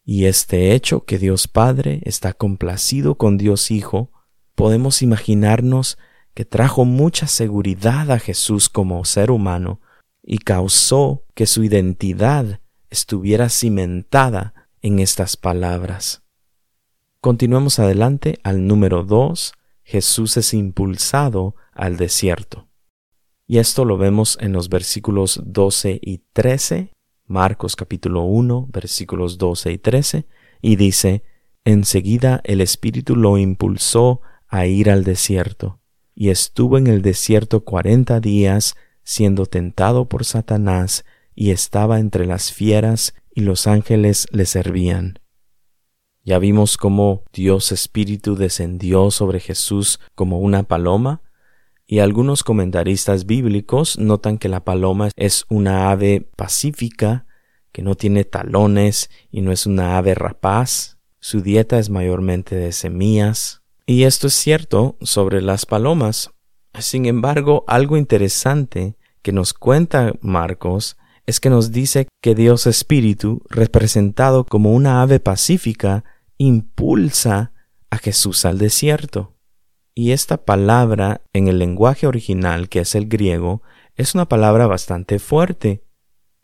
Y 0.08 0.26
este 0.26 0.72
hecho 0.72 1.04
que 1.04 1.18
Dios 1.18 1.48
Padre 1.48 2.00
está 2.04 2.32
complacido 2.32 3.16
con 3.16 3.36
Dios 3.36 3.72
Hijo, 3.72 4.12
podemos 4.54 5.02
imaginarnos 5.02 5.98
que 6.32 6.44
trajo 6.44 6.84
mucha 6.84 7.26
seguridad 7.26 8.12
a 8.12 8.20
Jesús 8.20 8.68
como 8.68 9.04
ser 9.04 9.32
humano 9.32 9.80
y 10.22 10.38
causó 10.38 11.24
que 11.34 11.46
su 11.46 11.64
identidad 11.64 12.60
estuviera 12.88 13.48
cimentada 13.48 14.54
en 14.80 15.00
estas 15.00 15.36
palabras. 15.36 16.22
Continuemos 17.20 17.80
adelante 17.80 18.38
al 18.44 18.68
número 18.68 19.02
2, 19.02 19.54
Jesús 19.82 20.36
es 20.36 20.54
impulsado 20.54 21.56
al 21.72 21.96
desierto. 21.96 22.68
Y 23.48 23.58
esto 23.58 23.84
lo 23.84 23.98
vemos 23.98 24.38
en 24.40 24.52
los 24.52 24.68
versículos 24.68 25.40
12 25.44 25.98
y 26.00 26.18
13, 26.32 26.92
Marcos 27.26 27.74
capítulo 27.74 28.22
1, 28.22 28.68
versículos 28.72 29.36
12 29.36 29.72
y 29.72 29.78
13, 29.78 30.26
y 30.62 30.76
dice, 30.76 31.24
Enseguida 31.64 32.40
el 32.44 32.60
Espíritu 32.60 33.16
lo 33.16 33.36
impulsó 33.36 34.20
a 34.46 34.66
ir 34.66 34.90
al 34.90 35.02
desierto, 35.02 35.80
y 36.14 36.30
estuvo 36.30 36.78
en 36.78 36.86
el 36.86 37.02
desierto 37.02 37.64
cuarenta 37.64 38.20
días 38.20 38.76
siendo 39.02 39.46
tentado 39.46 40.08
por 40.08 40.24
Satanás, 40.24 41.04
y 41.34 41.50
estaba 41.50 41.98
entre 41.98 42.26
las 42.26 42.52
fieras, 42.52 43.14
y 43.34 43.40
los 43.40 43.66
ángeles 43.66 44.28
le 44.30 44.46
servían. 44.46 45.18
Ya 46.24 46.38
vimos 46.38 46.76
cómo 46.76 47.24
Dios 47.32 47.70
Espíritu 47.72 48.36
descendió 48.36 49.10
sobre 49.10 49.40
Jesús 49.40 50.00
como 50.14 50.38
una 50.38 50.62
paloma, 50.62 51.22
y 51.86 52.00
algunos 52.00 52.42
comentaristas 52.42 53.26
bíblicos 53.26 53.98
notan 53.98 54.38
que 54.38 54.48
la 54.48 54.64
paloma 54.64 55.10
es 55.14 55.44
una 55.48 55.90
ave 55.90 56.28
pacífica, 56.36 57.26
que 57.70 57.82
no 57.82 57.94
tiene 57.94 58.24
talones 58.24 59.10
y 59.30 59.40
no 59.40 59.52
es 59.52 59.66
una 59.66 59.96
ave 59.96 60.14
rapaz. 60.14 60.98
Su 61.20 61.42
dieta 61.42 61.78
es 61.78 61.88
mayormente 61.88 62.56
de 62.56 62.72
semillas. 62.72 63.62
Y 63.86 64.02
esto 64.02 64.26
es 64.26 64.34
cierto 64.34 64.96
sobre 65.00 65.40
las 65.40 65.64
palomas. 65.64 66.30
Sin 66.78 67.06
embargo, 67.06 67.64
algo 67.68 67.96
interesante 67.96 68.96
que 69.22 69.32
nos 69.32 69.54
cuenta 69.54 70.12
Marcos 70.20 70.96
es 71.24 71.38
que 71.38 71.50
nos 71.50 71.70
dice 71.70 72.08
que 72.20 72.34
Dios 72.34 72.66
Espíritu, 72.66 73.42
representado 73.48 74.44
como 74.44 74.72
una 74.72 75.02
ave 75.02 75.20
pacífica, 75.20 76.04
impulsa 76.38 77.52
a 77.90 77.98
Jesús 77.98 78.44
al 78.44 78.58
desierto. 78.58 79.35
Y 79.98 80.12
esta 80.12 80.44
palabra 80.44 81.22
en 81.32 81.48
el 81.48 81.58
lenguaje 81.58 82.06
original, 82.06 82.68
que 82.68 82.80
es 82.80 82.94
el 82.94 83.08
griego, 83.08 83.62
es 83.94 84.14
una 84.14 84.28
palabra 84.28 84.66
bastante 84.66 85.18
fuerte. 85.18 85.84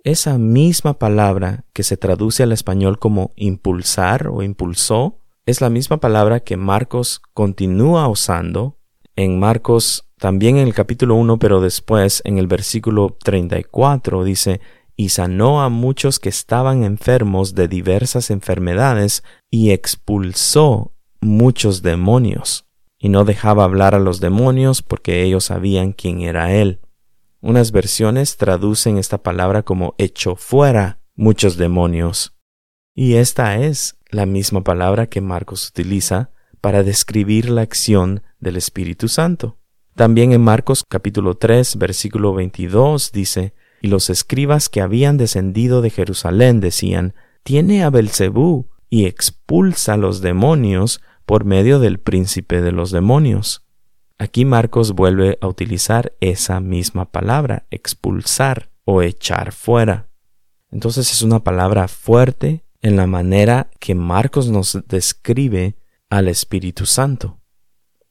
Esa 0.05 0.39
misma 0.39 0.99
palabra 0.99 1.67
que 1.75 1.83
se 1.83 1.99
traduce 1.99 2.43
al 2.43 2.53
español 2.53 2.99
como 2.99 3.33
impulsar 3.37 4.29
o 4.29 4.43
impulsó, 4.43 5.21
es 5.45 5.61
la 5.61 5.69
misma 5.69 5.99
palabra 5.99 6.41
que 6.41 6.57
Marcos 6.57 7.21
continúa 7.35 8.09
usando 8.09 8.79
en 9.17 9.39
Marcos 9.39 10.09
también 10.19 10.57
en 10.57 10.67
el 10.67 10.73
capítulo 10.73 11.17
1, 11.17 11.39
pero 11.39 11.61
después 11.61 12.23
en 12.25 12.39
el 12.39 12.47
versículo 12.47 13.19
34 13.23 14.25
dice, 14.25 14.63
y 14.97 15.11
sanó 15.11 15.61
a 15.61 15.69
muchos 15.69 16.19
que 16.19 16.31
estaban 16.31 16.85
enfermos 16.85 17.55
de 17.55 17.69
diversas 17.69 18.31
enfermedades 18.31 19.23
y 19.51 19.73
expulsó 19.73 20.95
muchos 21.21 21.83
demonios. 21.83 22.67
Y 23.05 23.09
no 23.09 23.25
dejaba 23.25 23.65
hablar 23.65 23.97
a 23.97 23.99
los 23.99 24.21
demonios 24.21 24.81
porque 24.81 25.25
ellos 25.25 25.47
sabían 25.47 25.93
quién 25.93 26.21
era 26.21 26.53
él. 26.53 26.79
Unas 27.41 27.73
versiones 27.73 28.37
traducen 28.37 28.97
esta 28.97 29.19
palabra 29.19 29.65
como 29.65 29.97
echó 29.99 30.37
fuera 30.37 31.01
muchos 31.17 31.57
demonios. 31.57 32.37
Y 32.95 33.15
esta 33.15 33.59
es 33.59 33.99
la 34.09 34.25
misma 34.25 34.63
palabra 34.63 35.09
que 35.09 35.21
Marcos 35.21 35.69
utiliza 35.69 36.31
para 36.61 36.85
describir 36.85 37.51
la 37.51 37.63
acción 37.63 38.23
del 38.39 38.55
Espíritu 38.55 39.09
Santo. 39.09 39.59
También 39.97 40.31
en 40.31 40.41
Marcos 40.41 40.85
capítulo 40.89 41.35
3 41.35 41.79
versículo 41.79 42.33
22 42.35 43.11
dice, 43.11 43.53
y 43.81 43.89
los 43.89 44.11
escribas 44.11 44.69
que 44.69 44.81
habían 44.81 45.17
descendido 45.17 45.83
de 45.83 45.91
Jerusalén 45.91 46.61
decían, 46.61 47.15
tiene 47.43 47.83
a 47.83 47.91
Belcebú 47.91 48.69
y 48.89 49.07
expulsa 49.07 49.95
a 49.95 49.97
los 49.97 50.21
demonios 50.21 51.01
por 51.33 51.47
medio 51.47 51.79
del 51.79 51.99
príncipe 51.99 52.61
de 52.61 52.73
los 52.73 52.91
demonios. 52.91 53.65
Aquí 54.19 54.45
Marcos 54.45 54.93
vuelve 54.93 55.39
a 55.41 55.47
utilizar 55.47 56.13
esa 56.21 56.61
misma 56.61 57.11
palabra, 57.11 57.65
expulsar 57.71 58.71
o 58.85 59.01
echar 59.01 59.53
fuera. 59.53 60.11
Entonces 60.71 61.11
es 61.11 61.23
una 61.23 61.43
palabra 61.43 61.89
fuerte 61.89 62.67
en 62.83 62.97
la 62.97 63.07
manera 63.07 63.71
que 63.81 63.95
Marcos 63.95 64.51
nos 64.51 64.79
describe 64.87 65.77
al 66.11 66.29
Espíritu 66.29 66.85
Santo. 66.85 67.41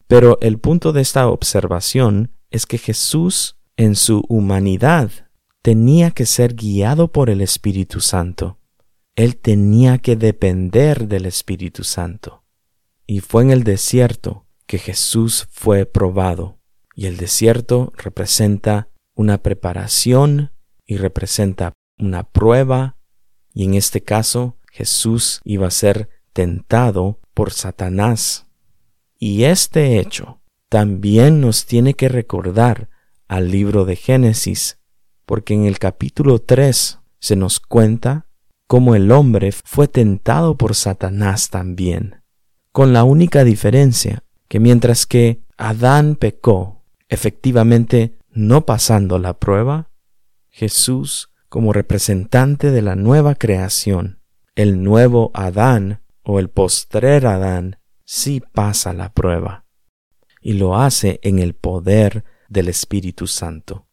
Pero 0.07 0.39
el 0.41 0.57
punto 0.57 0.91
de 0.91 1.01
esta 1.01 1.27
observación 1.27 2.31
es 2.49 2.65
que 2.65 2.79
Jesús 2.79 3.59
en 3.77 3.93
su 3.93 4.25
humanidad 4.29 5.11
tenía 5.61 6.09
que 6.09 6.25
ser 6.25 6.55
guiado 6.55 7.11
por 7.11 7.29
el 7.29 7.41
Espíritu 7.41 7.99
Santo. 7.99 8.57
Él 9.15 9.37
tenía 9.37 9.99
que 9.99 10.15
depender 10.15 11.07
del 11.07 11.27
Espíritu 11.27 11.83
Santo. 11.83 12.40
Y 13.11 13.19
fue 13.19 13.43
en 13.43 13.51
el 13.51 13.65
desierto 13.65 14.47
que 14.65 14.77
Jesús 14.77 15.49
fue 15.51 15.85
probado. 15.85 16.61
Y 16.95 17.07
el 17.07 17.17
desierto 17.17 17.91
representa 17.97 18.87
una 19.15 19.39
preparación 19.39 20.53
y 20.85 20.95
representa 20.95 21.73
una 21.99 22.23
prueba. 22.23 22.95
Y 23.53 23.65
en 23.65 23.73
este 23.73 24.01
caso 24.01 24.59
Jesús 24.71 25.41
iba 25.43 25.67
a 25.67 25.71
ser 25.71 26.07
tentado 26.31 27.19
por 27.33 27.51
Satanás. 27.51 28.47
Y 29.19 29.43
este 29.43 29.99
hecho 29.99 30.39
también 30.69 31.41
nos 31.41 31.65
tiene 31.65 31.95
que 31.95 32.07
recordar 32.07 32.89
al 33.27 33.51
libro 33.51 33.83
de 33.83 33.97
Génesis 33.97 34.79
porque 35.25 35.53
en 35.53 35.65
el 35.65 35.79
capítulo 35.79 36.39
3 36.39 36.99
se 37.19 37.35
nos 37.35 37.59
cuenta 37.59 38.27
cómo 38.67 38.95
el 38.95 39.11
hombre 39.11 39.51
fue 39.51 39.89
tentado 39.89 40.55
por 40.55 40.75
Satanás 40.75 41.49
también, 41.49 42.20
con 42.71 42.93
la 42.93 43.03
única 43.03 43.43
diferencia 43.43 44.23
que 44.47 44.59
mientras 44.59 45.05
que 45.05 45.43
Adán 45.57 46.15
pecó, 46.15 46.83
efectivamente 47.09 48.17
no 48.29 48.65
pasando 48.65 49.19
la 49.19 49.37
prueba, 49.39 49.91
Jesús, 50.49 51.29
como 51.49 51.73
representante 51.73 52.71
de 52.71 52.81
la 52.81 52.95
nueva 52.95 53.35
creación, 53.35 54.21
el 54.55 54.83
nuevo 54.83 55.31
Adán 55.33 56.01
o 56.23 56.39
el 56.39 56.49
postrer 56.49 57.27
Adán, 57.27 57.77
sí 58.05 58.41
pasa 58.53 58.93
la 58.93 59.13
prueba, 59.13 59.65
y 60.41 60.53
lo 60.53 60.77
hace 60.77 61.19
en 61.23 61.39
el 61.39 61.53
poder 61.53 62.23
del 62.49 62.67
Espíritu 62.67 63.27
Santo. 63.27 63.87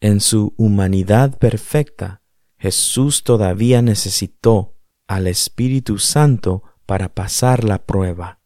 En 0.00 0.20
su 0.20 0.54
humanidad 0.56 1.38
perfecta, 1.38 2.22
Jesús 2.58 3.22
todavía 3.22 3.82
necesitó 3.82 4.76
al 5.06 5.26
Espíritu 5.26 5.98
Santo 5.98 6.62
para 6.86 7.12
pasar 7.12 7.64
la 7.64 7.84
prueba. 7.84 8.40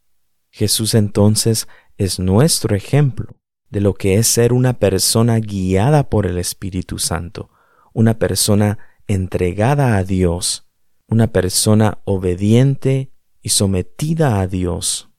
Jesús 0.50 0.94
entonces 0.94 1.68
es 1.96 2.18
nuestro 2.18 2.74
ejemplo 2.74 3.36
de 3.68 3.80
lo 3.80 3.94
que 3.94 4.16
es 4.16 4.26
ser 4.26 4.52
una 4.52 4.78
persona 4.78 5.38
guiada 5.38 6.10
por 6.10 6.26
el 6.26 6.38
Espíritu 6.38 6.98
Santo, 6.98 7.50
una 7.92 8.18
persona 8.18 8.78
entregada 9.06 9.96
a 9.96 10.04
Dios, 10.04 10.66
una 11.06 11.28
persona 11.28 11.98
obediente 12.04 13.12
y 13.42 13.50
sometida 13.50 14.40
a 14.40 14.46
Dios. 14.46 15.10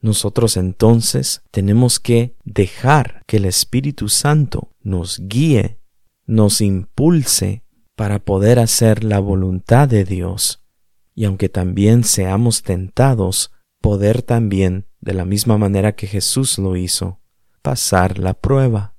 Nosotros 0.00 0.56
entonces 0.56 1.42
tenemos 1.50 2.00
que 2.00 2.36
dejar 2.44 3.22
que 3.26 3.36
el 3.36 3.44
Espíritu 3.44 4.08
Santo 4.08 4.72
nos 4.80 5.20
guíe, 5.28 5.78
nos 6.26 6.60
impulse 6.60 7.64
para 7.94 8.18
poder 8.18 8.58
hacer 8.58 9.04
la 9.04 9.20
voluntad 9.20 9.88
de 9.88 10.04
Dios. 10.04 10.61
Y 11.14 11.24
aunque 11.24 11.48
también 11.48 12.04
seamos 12.04 12.62
tentados, 12.62 13.52
poder 13.80 14.22
también, 14.22 14.86
de 15.00 15.14
la 15.14 15.24
misma 15.24 15.58
manera 15.58 15.92
que 15.92 16.06
Jesús 16.06 16.58
lo 16.58 16.76
hizo, 16.76 17.20
pasar 17.60 18.18
la 18.18 18.34
prueba. 18.34 18.94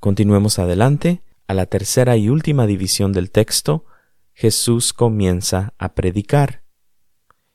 Continuemos 0.00 0.58
adelante. 0.58 1.22
A 1.46 1.54
la 1.54 1.66
tercera 1.66 2.16
y 2.16 2.28
última 2.28 2.66
división 2.66 3.12
del 3.12 3.30
texto, 3.30 3.84
Jesús 4.32 4.92
comienza 4.92 5.74
a 5.78 5.94
predicar. 5.94 6.64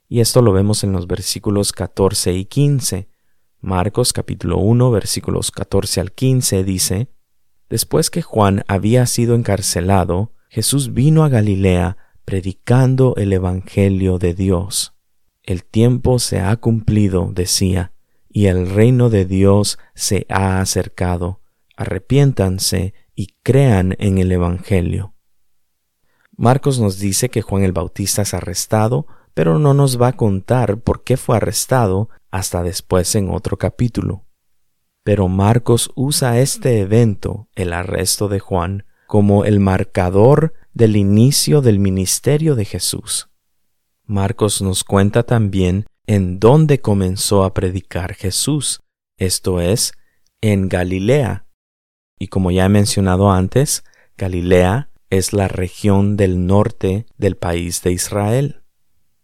Y 0.07 0.19
esto 0.19 0.41
lo 0.41 0.51
vemos 0.51 0.83
en 0.83 0.91
los 0.91 1.07
versículos 1.07 1.71
14 1.71 2.33
y 2.33 2.45
15. 2.45 3.09
Marcos 3.61 4.13
capítulo 4.13 4.57
1 4.57 4.91
versículos 4.91 5.49
14 5.49 6.01
al 6.01 6.11
15 6.11 6.63
dice, 6.63 7.07
Después 7.69 8.11
que 8.11 8.21
Juan 8.21 8.63
había 8.67 9.07
sido 9.07 9.33
encarcelado, 9.33 10.33
Jesús 10.49 10.93
vino 10.93 11.23
a 11.23 11.29
Galilea 11.29 11.97
predicando 12.25 13.15
el 13.17 13.31
Evangelio 13.33 14.17
de 14.17 14.33
Dios. 14.33 14.95
El 15.43 15.63
tiempo 15.63 16.19
se 16.19 16.41
ha 16.41 16.55
cumplido, 16.57 17.29
decía, 17.31 17.93
y 18.27 18.47
el 18.47 18.69
reino 18.69 19.09
de 19.09 19.25
Dios 19.25 19.77
se 19.93 20.25
ha 20.29 20.59
acercado. 20.59 21.41
Arrepiéntanse 21.77 22.93
y 23.13 23.27
crean 23.43 23.95
en 23.99 24.17
el 24.17 24.31
Evangelio. 24.31 25.13
Marcos 26.35 26.79
nos 26.79 26.99
dice 26.99 27.29
que 27.29 27.41
Juan 27.41 27.63
el 27.63 27.71
Bautista 27.71 28.23
es 28.23 28.33
arrestado, 28.33 29.07
pero 29.33 29.59
no 29.59 29.73
nos 29.73 30.01
va 30.01 30.09
a 30.09 30.17
contar 30.17 30.81
por 30.81 31.03
qué 31.03 31.15
fue 31.15 31.37
arrestado 31.37 32.09
hasta 32.31 32.63
después 32.63 33.15
en 33.15 33.29
otro 33.29 33.57
capítulo. 33.57 34.25
Pero 35.03 35.27
Marcos 35.27 35.91
usa 35.95 36.39
este 36.39 36.79
evento, 36.81 37.47
el 37.55 37.71
arresto 37.71 38.27
de 38.27 38.39
Juan, 38.39 38.85
como 39.07 39.45
el 39.45 39.59
marcador 39.59 40.53
del 40.73 40.95
inicio 40.95 41.61
del 41.61 41.79
ministerio 41.79 42.55
de 42.55 42.65
Jesús. 42.65 43.29
Marcos 44.05 44.61
nos 44.61 44.83
cuenta 44.83 45.23
también 45.23 45.85
en 46.05 46.39
dónde 46.39 46.81
comenzó 46.81 47.43
a 47.43 47.53
predicar 47.53 48.13
Jesús, 48.13 48.81
esto 49.17 49.61
es, 49.61 49.93
en 50.41 50.69
Galilea. 50.69 51.47
Y 52.19 52.27
como 52.27 52.51
ya 52.51 52.65
he 52.65 52.69
mencionado 52.69 53.31
antes, 53.31 53.83
Galilea 54.17 54.89
es 55.09 55.33
la 55.33 55.47
región 55.47 56.17
del 56.17 56.45
norte 56.45 57.05
del 57.17 57.37
país 57.37 57.81
de 57.81 57.91
Israel. 57.91 58.61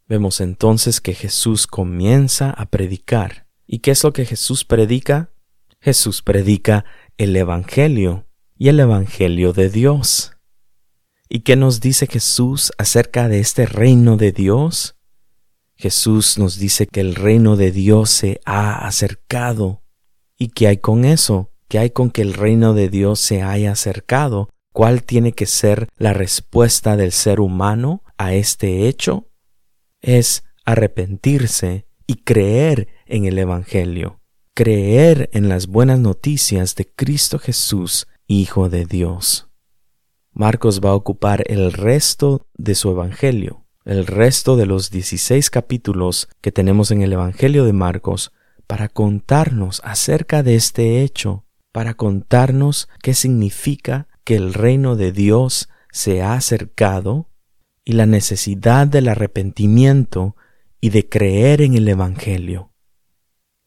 Vemos 0.08 0.41
entonces 0.41 1.00
que 1.00 1.13
Jesús 1.13 1.67
comienza 1.67 2.50
a 2.50 2.65
predicar. 2.65 3.48
¿Y 3.67 3.80
qué 3.80 3.91
es 3.91 4.04
lo 4.04 4.13
que 4.13 4.26
Jesús 4.26 4.65
predica? 4.65 5.32
Jesús 5.80 6.22
predica 6.22 6.86
el 7.17 7.36
Evangelio 7.36 8.26
y 8.62 8.69
el 8.69 8.80
Evangelio 8.80 9.54
de 9.54 9.71
Dios. 9.71 10.34
¿Y 11.28 11.39
qué 11.39 11.56
nos 11.56 11.82
dice 11.82 12.06
Jesús 12.06 12.71
acerca 12.78 13.28
de 13.28 13.39
este 13.39 13.65
reino 13.65 14.17
de 14.17 14.32
Dios? 14.32 14.95
Jesús 15.74 16.38
nos 16.38 16.60
dice 16.60 16.86
que 16.86 17.00
el 17.00 17.15
reino 17.15 17.56
de 17.56 17.71
Dios 17.71 18.12
se 18.12 18.39
ha 18.45 18.86
acercado. 18.86 19.82
¿Y 20.38 20.50
qué 20.50 20.67
hay 20.67 20.78
con 20.78 21.06
eso? 21.06 21.50
¿Qué 21.69 21.80
hay 21.80 21.89
con 21.89 22.12
que 22.12 22.21
el 22.21 22.36
reino 22.36 22.76
de 22.76 22.89
Dios 22.89 23.19
se 23.19 23.41
haya 23.41 23.71
acercado? 23.71 24.50
¿Cuál 24.71 25.02
tiene 25.06 25.32
que 25.32 25.47
ser 25.47 25.89
la 25.97 26.13
respuesta 26.13 26.95
del 26.95 27.13
ser 27.13 27.39
humano 27.39 28.04
a 28.19 28.36
este 28.36 28.88
hecho? 28.88 29.32
Es 30.02 30.43
arrepentirse 30.65 31.88
y 32.06 32.17
creer 32.17 32.89
en 33.08 33.26
el 33.26 33.39
Evangelio, 33.39 34.21
creer 34.54 35.32
en 35.34 35.50
las 35.50 35.65
buenas 35.65 35.97
noticias 35.97 36.76
de 36.76 36.86
Cristo 36.86 37.39
Jesús, 37.39 38.06
Hijo 38.34 38.70
de 38.70 38.86
Dios. 38.86 39.50
Marcos 40.32 40.80
va 40.80 40.91
a 40.91 40.96
ocupar 40.96 41.44
el 41.48 41.74
resto 41.74 42.48
de 42.54 42.76
su 42.76 42.89
Evangelio, 42.89 43.65
el 43.84 44.08
resto 44.08 44.56
de 44.56 44.65
los 44.65 44.89
16 44.89 45.50
capítulos 45.50 46.30
que 46.39 46.54
tenemos 46.54 46.91
en 46.91 47.02
el 47.02 47.12
Evangelio 47.12 47.65
de 47.65 47.74
Marcos, 47.74 48.32
para 48.67 48.88
contarnos 48.88 49.82
acerca 49.84 50.44
de 50.44 50.56
este 50.56 51.02
hecho, 51.02 51.44
para 51.74 51.96
contarnos 51.96 52.88
qué 53.04 53.13
significa 53.15 54.08
que 54.24 54.38
el 54.38 54.54
reino 54.54 54.96
de 54.96 55.12
Dios 55.12 55.67
se 55.91 56.22
ha 56.22 56.36
acercado 56.36 57.30
y 57.84 57.91
la 57.91 58.06
necesidad 58.06 58.88
del 58.88 59.10
arrepentimiento 59.10 60.38
y 60.80 60.91
de 60.91 61.10
creer 61.10 61.62
en 61.62 61.76
el 61.76 61.86
Evangelio. 61.89 62.72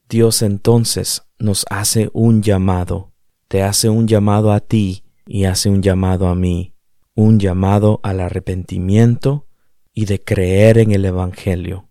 Dios 0.08 0.40
entonces 0.40 1.26
nos 1.38 1.66
hace 1.68 2.08
un 2.14 2.42
llamado, 2.42 3.13
te 3.54 3.62
hace 3.62 3.88
un 3.88 4.08
llamado 4.08 4.50
a 4.50 4.58
ti 4.58 5.04
y 5.28 5.44
hace 5.44 5.70
un 5.70 5.80
llamado 5.80 6.26
a 6.26 6.34
mí, 6.34 6.74
un 7.14 7.38
llamado 7.38 8.00
al 8.02 8.18
arrepentimiento 8.18 9.46
y 9.92 10.06
de 10.06 10.20
creer 10.20 10.78
en 10.78 10.90
el 10.90 11.04
Evangelio. 11.04 11.88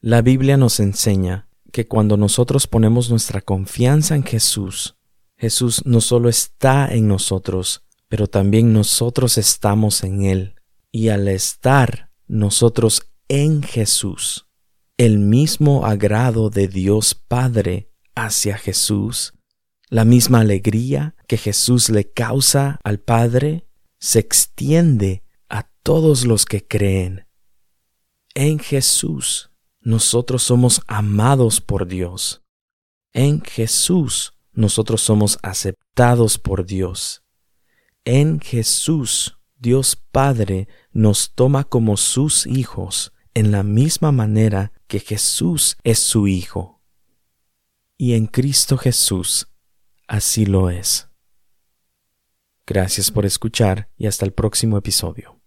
La 0.00 0.22
Biblia 0.22 0.56
nos 0.56 0.80
enseña 0.80 1.50
que 1.70 1.86
cuando 1.86 2.16
nosotros 2.16 2.66
ponemos 2.66 3.10
nuestra 3.10 3.42
confianza 3.42 4.14
en 4.14 4.22
Jesús, 4.22 4.96
Jesús 5.36 5.82
no 5.84 6.00
solo 6.00 6.30
está 6.30 6.88
en 6.90 7.08
nosotros, 7.08 7.82
pero 8.08 8.26
también 8.26 8.72
nosotros 8.72 9.36
estamos 9.36 10.02
en 10.02 10.22
Él. 10.22 10.54
Y 10.90 11.10
al 11.10 11.28
estar 11.28 12.10
nosotros 12.26 13.02
en 13.28 13.62
Jesús, 13.62 14.46
el 14.96 15.18
mismo 15.18 15.84
agrado 15.84 16.48
de 16.48 16.68
Dios 16.68 17.14
Padre 17.14 17.90
hacia 18.14 18.56
Jesús, 18.56 19.34
la 19.90 20.04
misma 20.04 20.40
alegría 20.40 21.16
que 21.26 21.36
Jesús 21.36 21.90
le 21.90 22.10
causa 22.10 22.78
al 22.84 23.00
Padre, 23.00 23.66
se 23.98 24.20
extiende 24.20 25.24
a 25.48 25.68
todos 25.82 26.24
los 26.24 26.46
que 26.46 26.66
creen. 26.66 27.26
En 28.34 28.60
Jesús 28.60 29.50
nosotros 29.80 30.44
somos 30.44 30.80
amados 30.86 31.60
por 31.60 31.86
Dios. 31.86 32.42
En 33.12 33.42
Jesús 33.42 34.34
nosotros 34.52 35.00
somos 35.00 35.38
aceptados 35.42 36.38
por 36.38 36.64
Dios. 36.64 37.24
En 38.04 38.40
Jesús, 38.40 39.38
Dios 39.58 39.96
Padre 39.96 40.68
nos 40.92 41.34
toma 41.34 41.64
como 41.64 41.96
sus 41.96 42.46
hijos 42.46 43.12
en 43.34 43.50
la 43.50 43.62
misma 43.62 44.12
manera 44.12 44.72
que 44.86 45.00
Jesús 45.00 45.76
es 45.82 45.98
su 45.98 46.28
Hijo. 46.28 46.80
Y 47.96 48.14
en 48.14 48.26
Cristo 48.26 48.78
Jesús 48.78 49.49
así 50.10 50.44
lo 50.44 50.70
es. 50.70 51.08
Gracias 52.66 53.12
por 53.12 53.24
escuchar 53.24 53.90
y 53.96 54.08
hasta 54.08 54.26
el 54.26 54.32
próximo 54.32 54.76
episodio. 54.76 55.39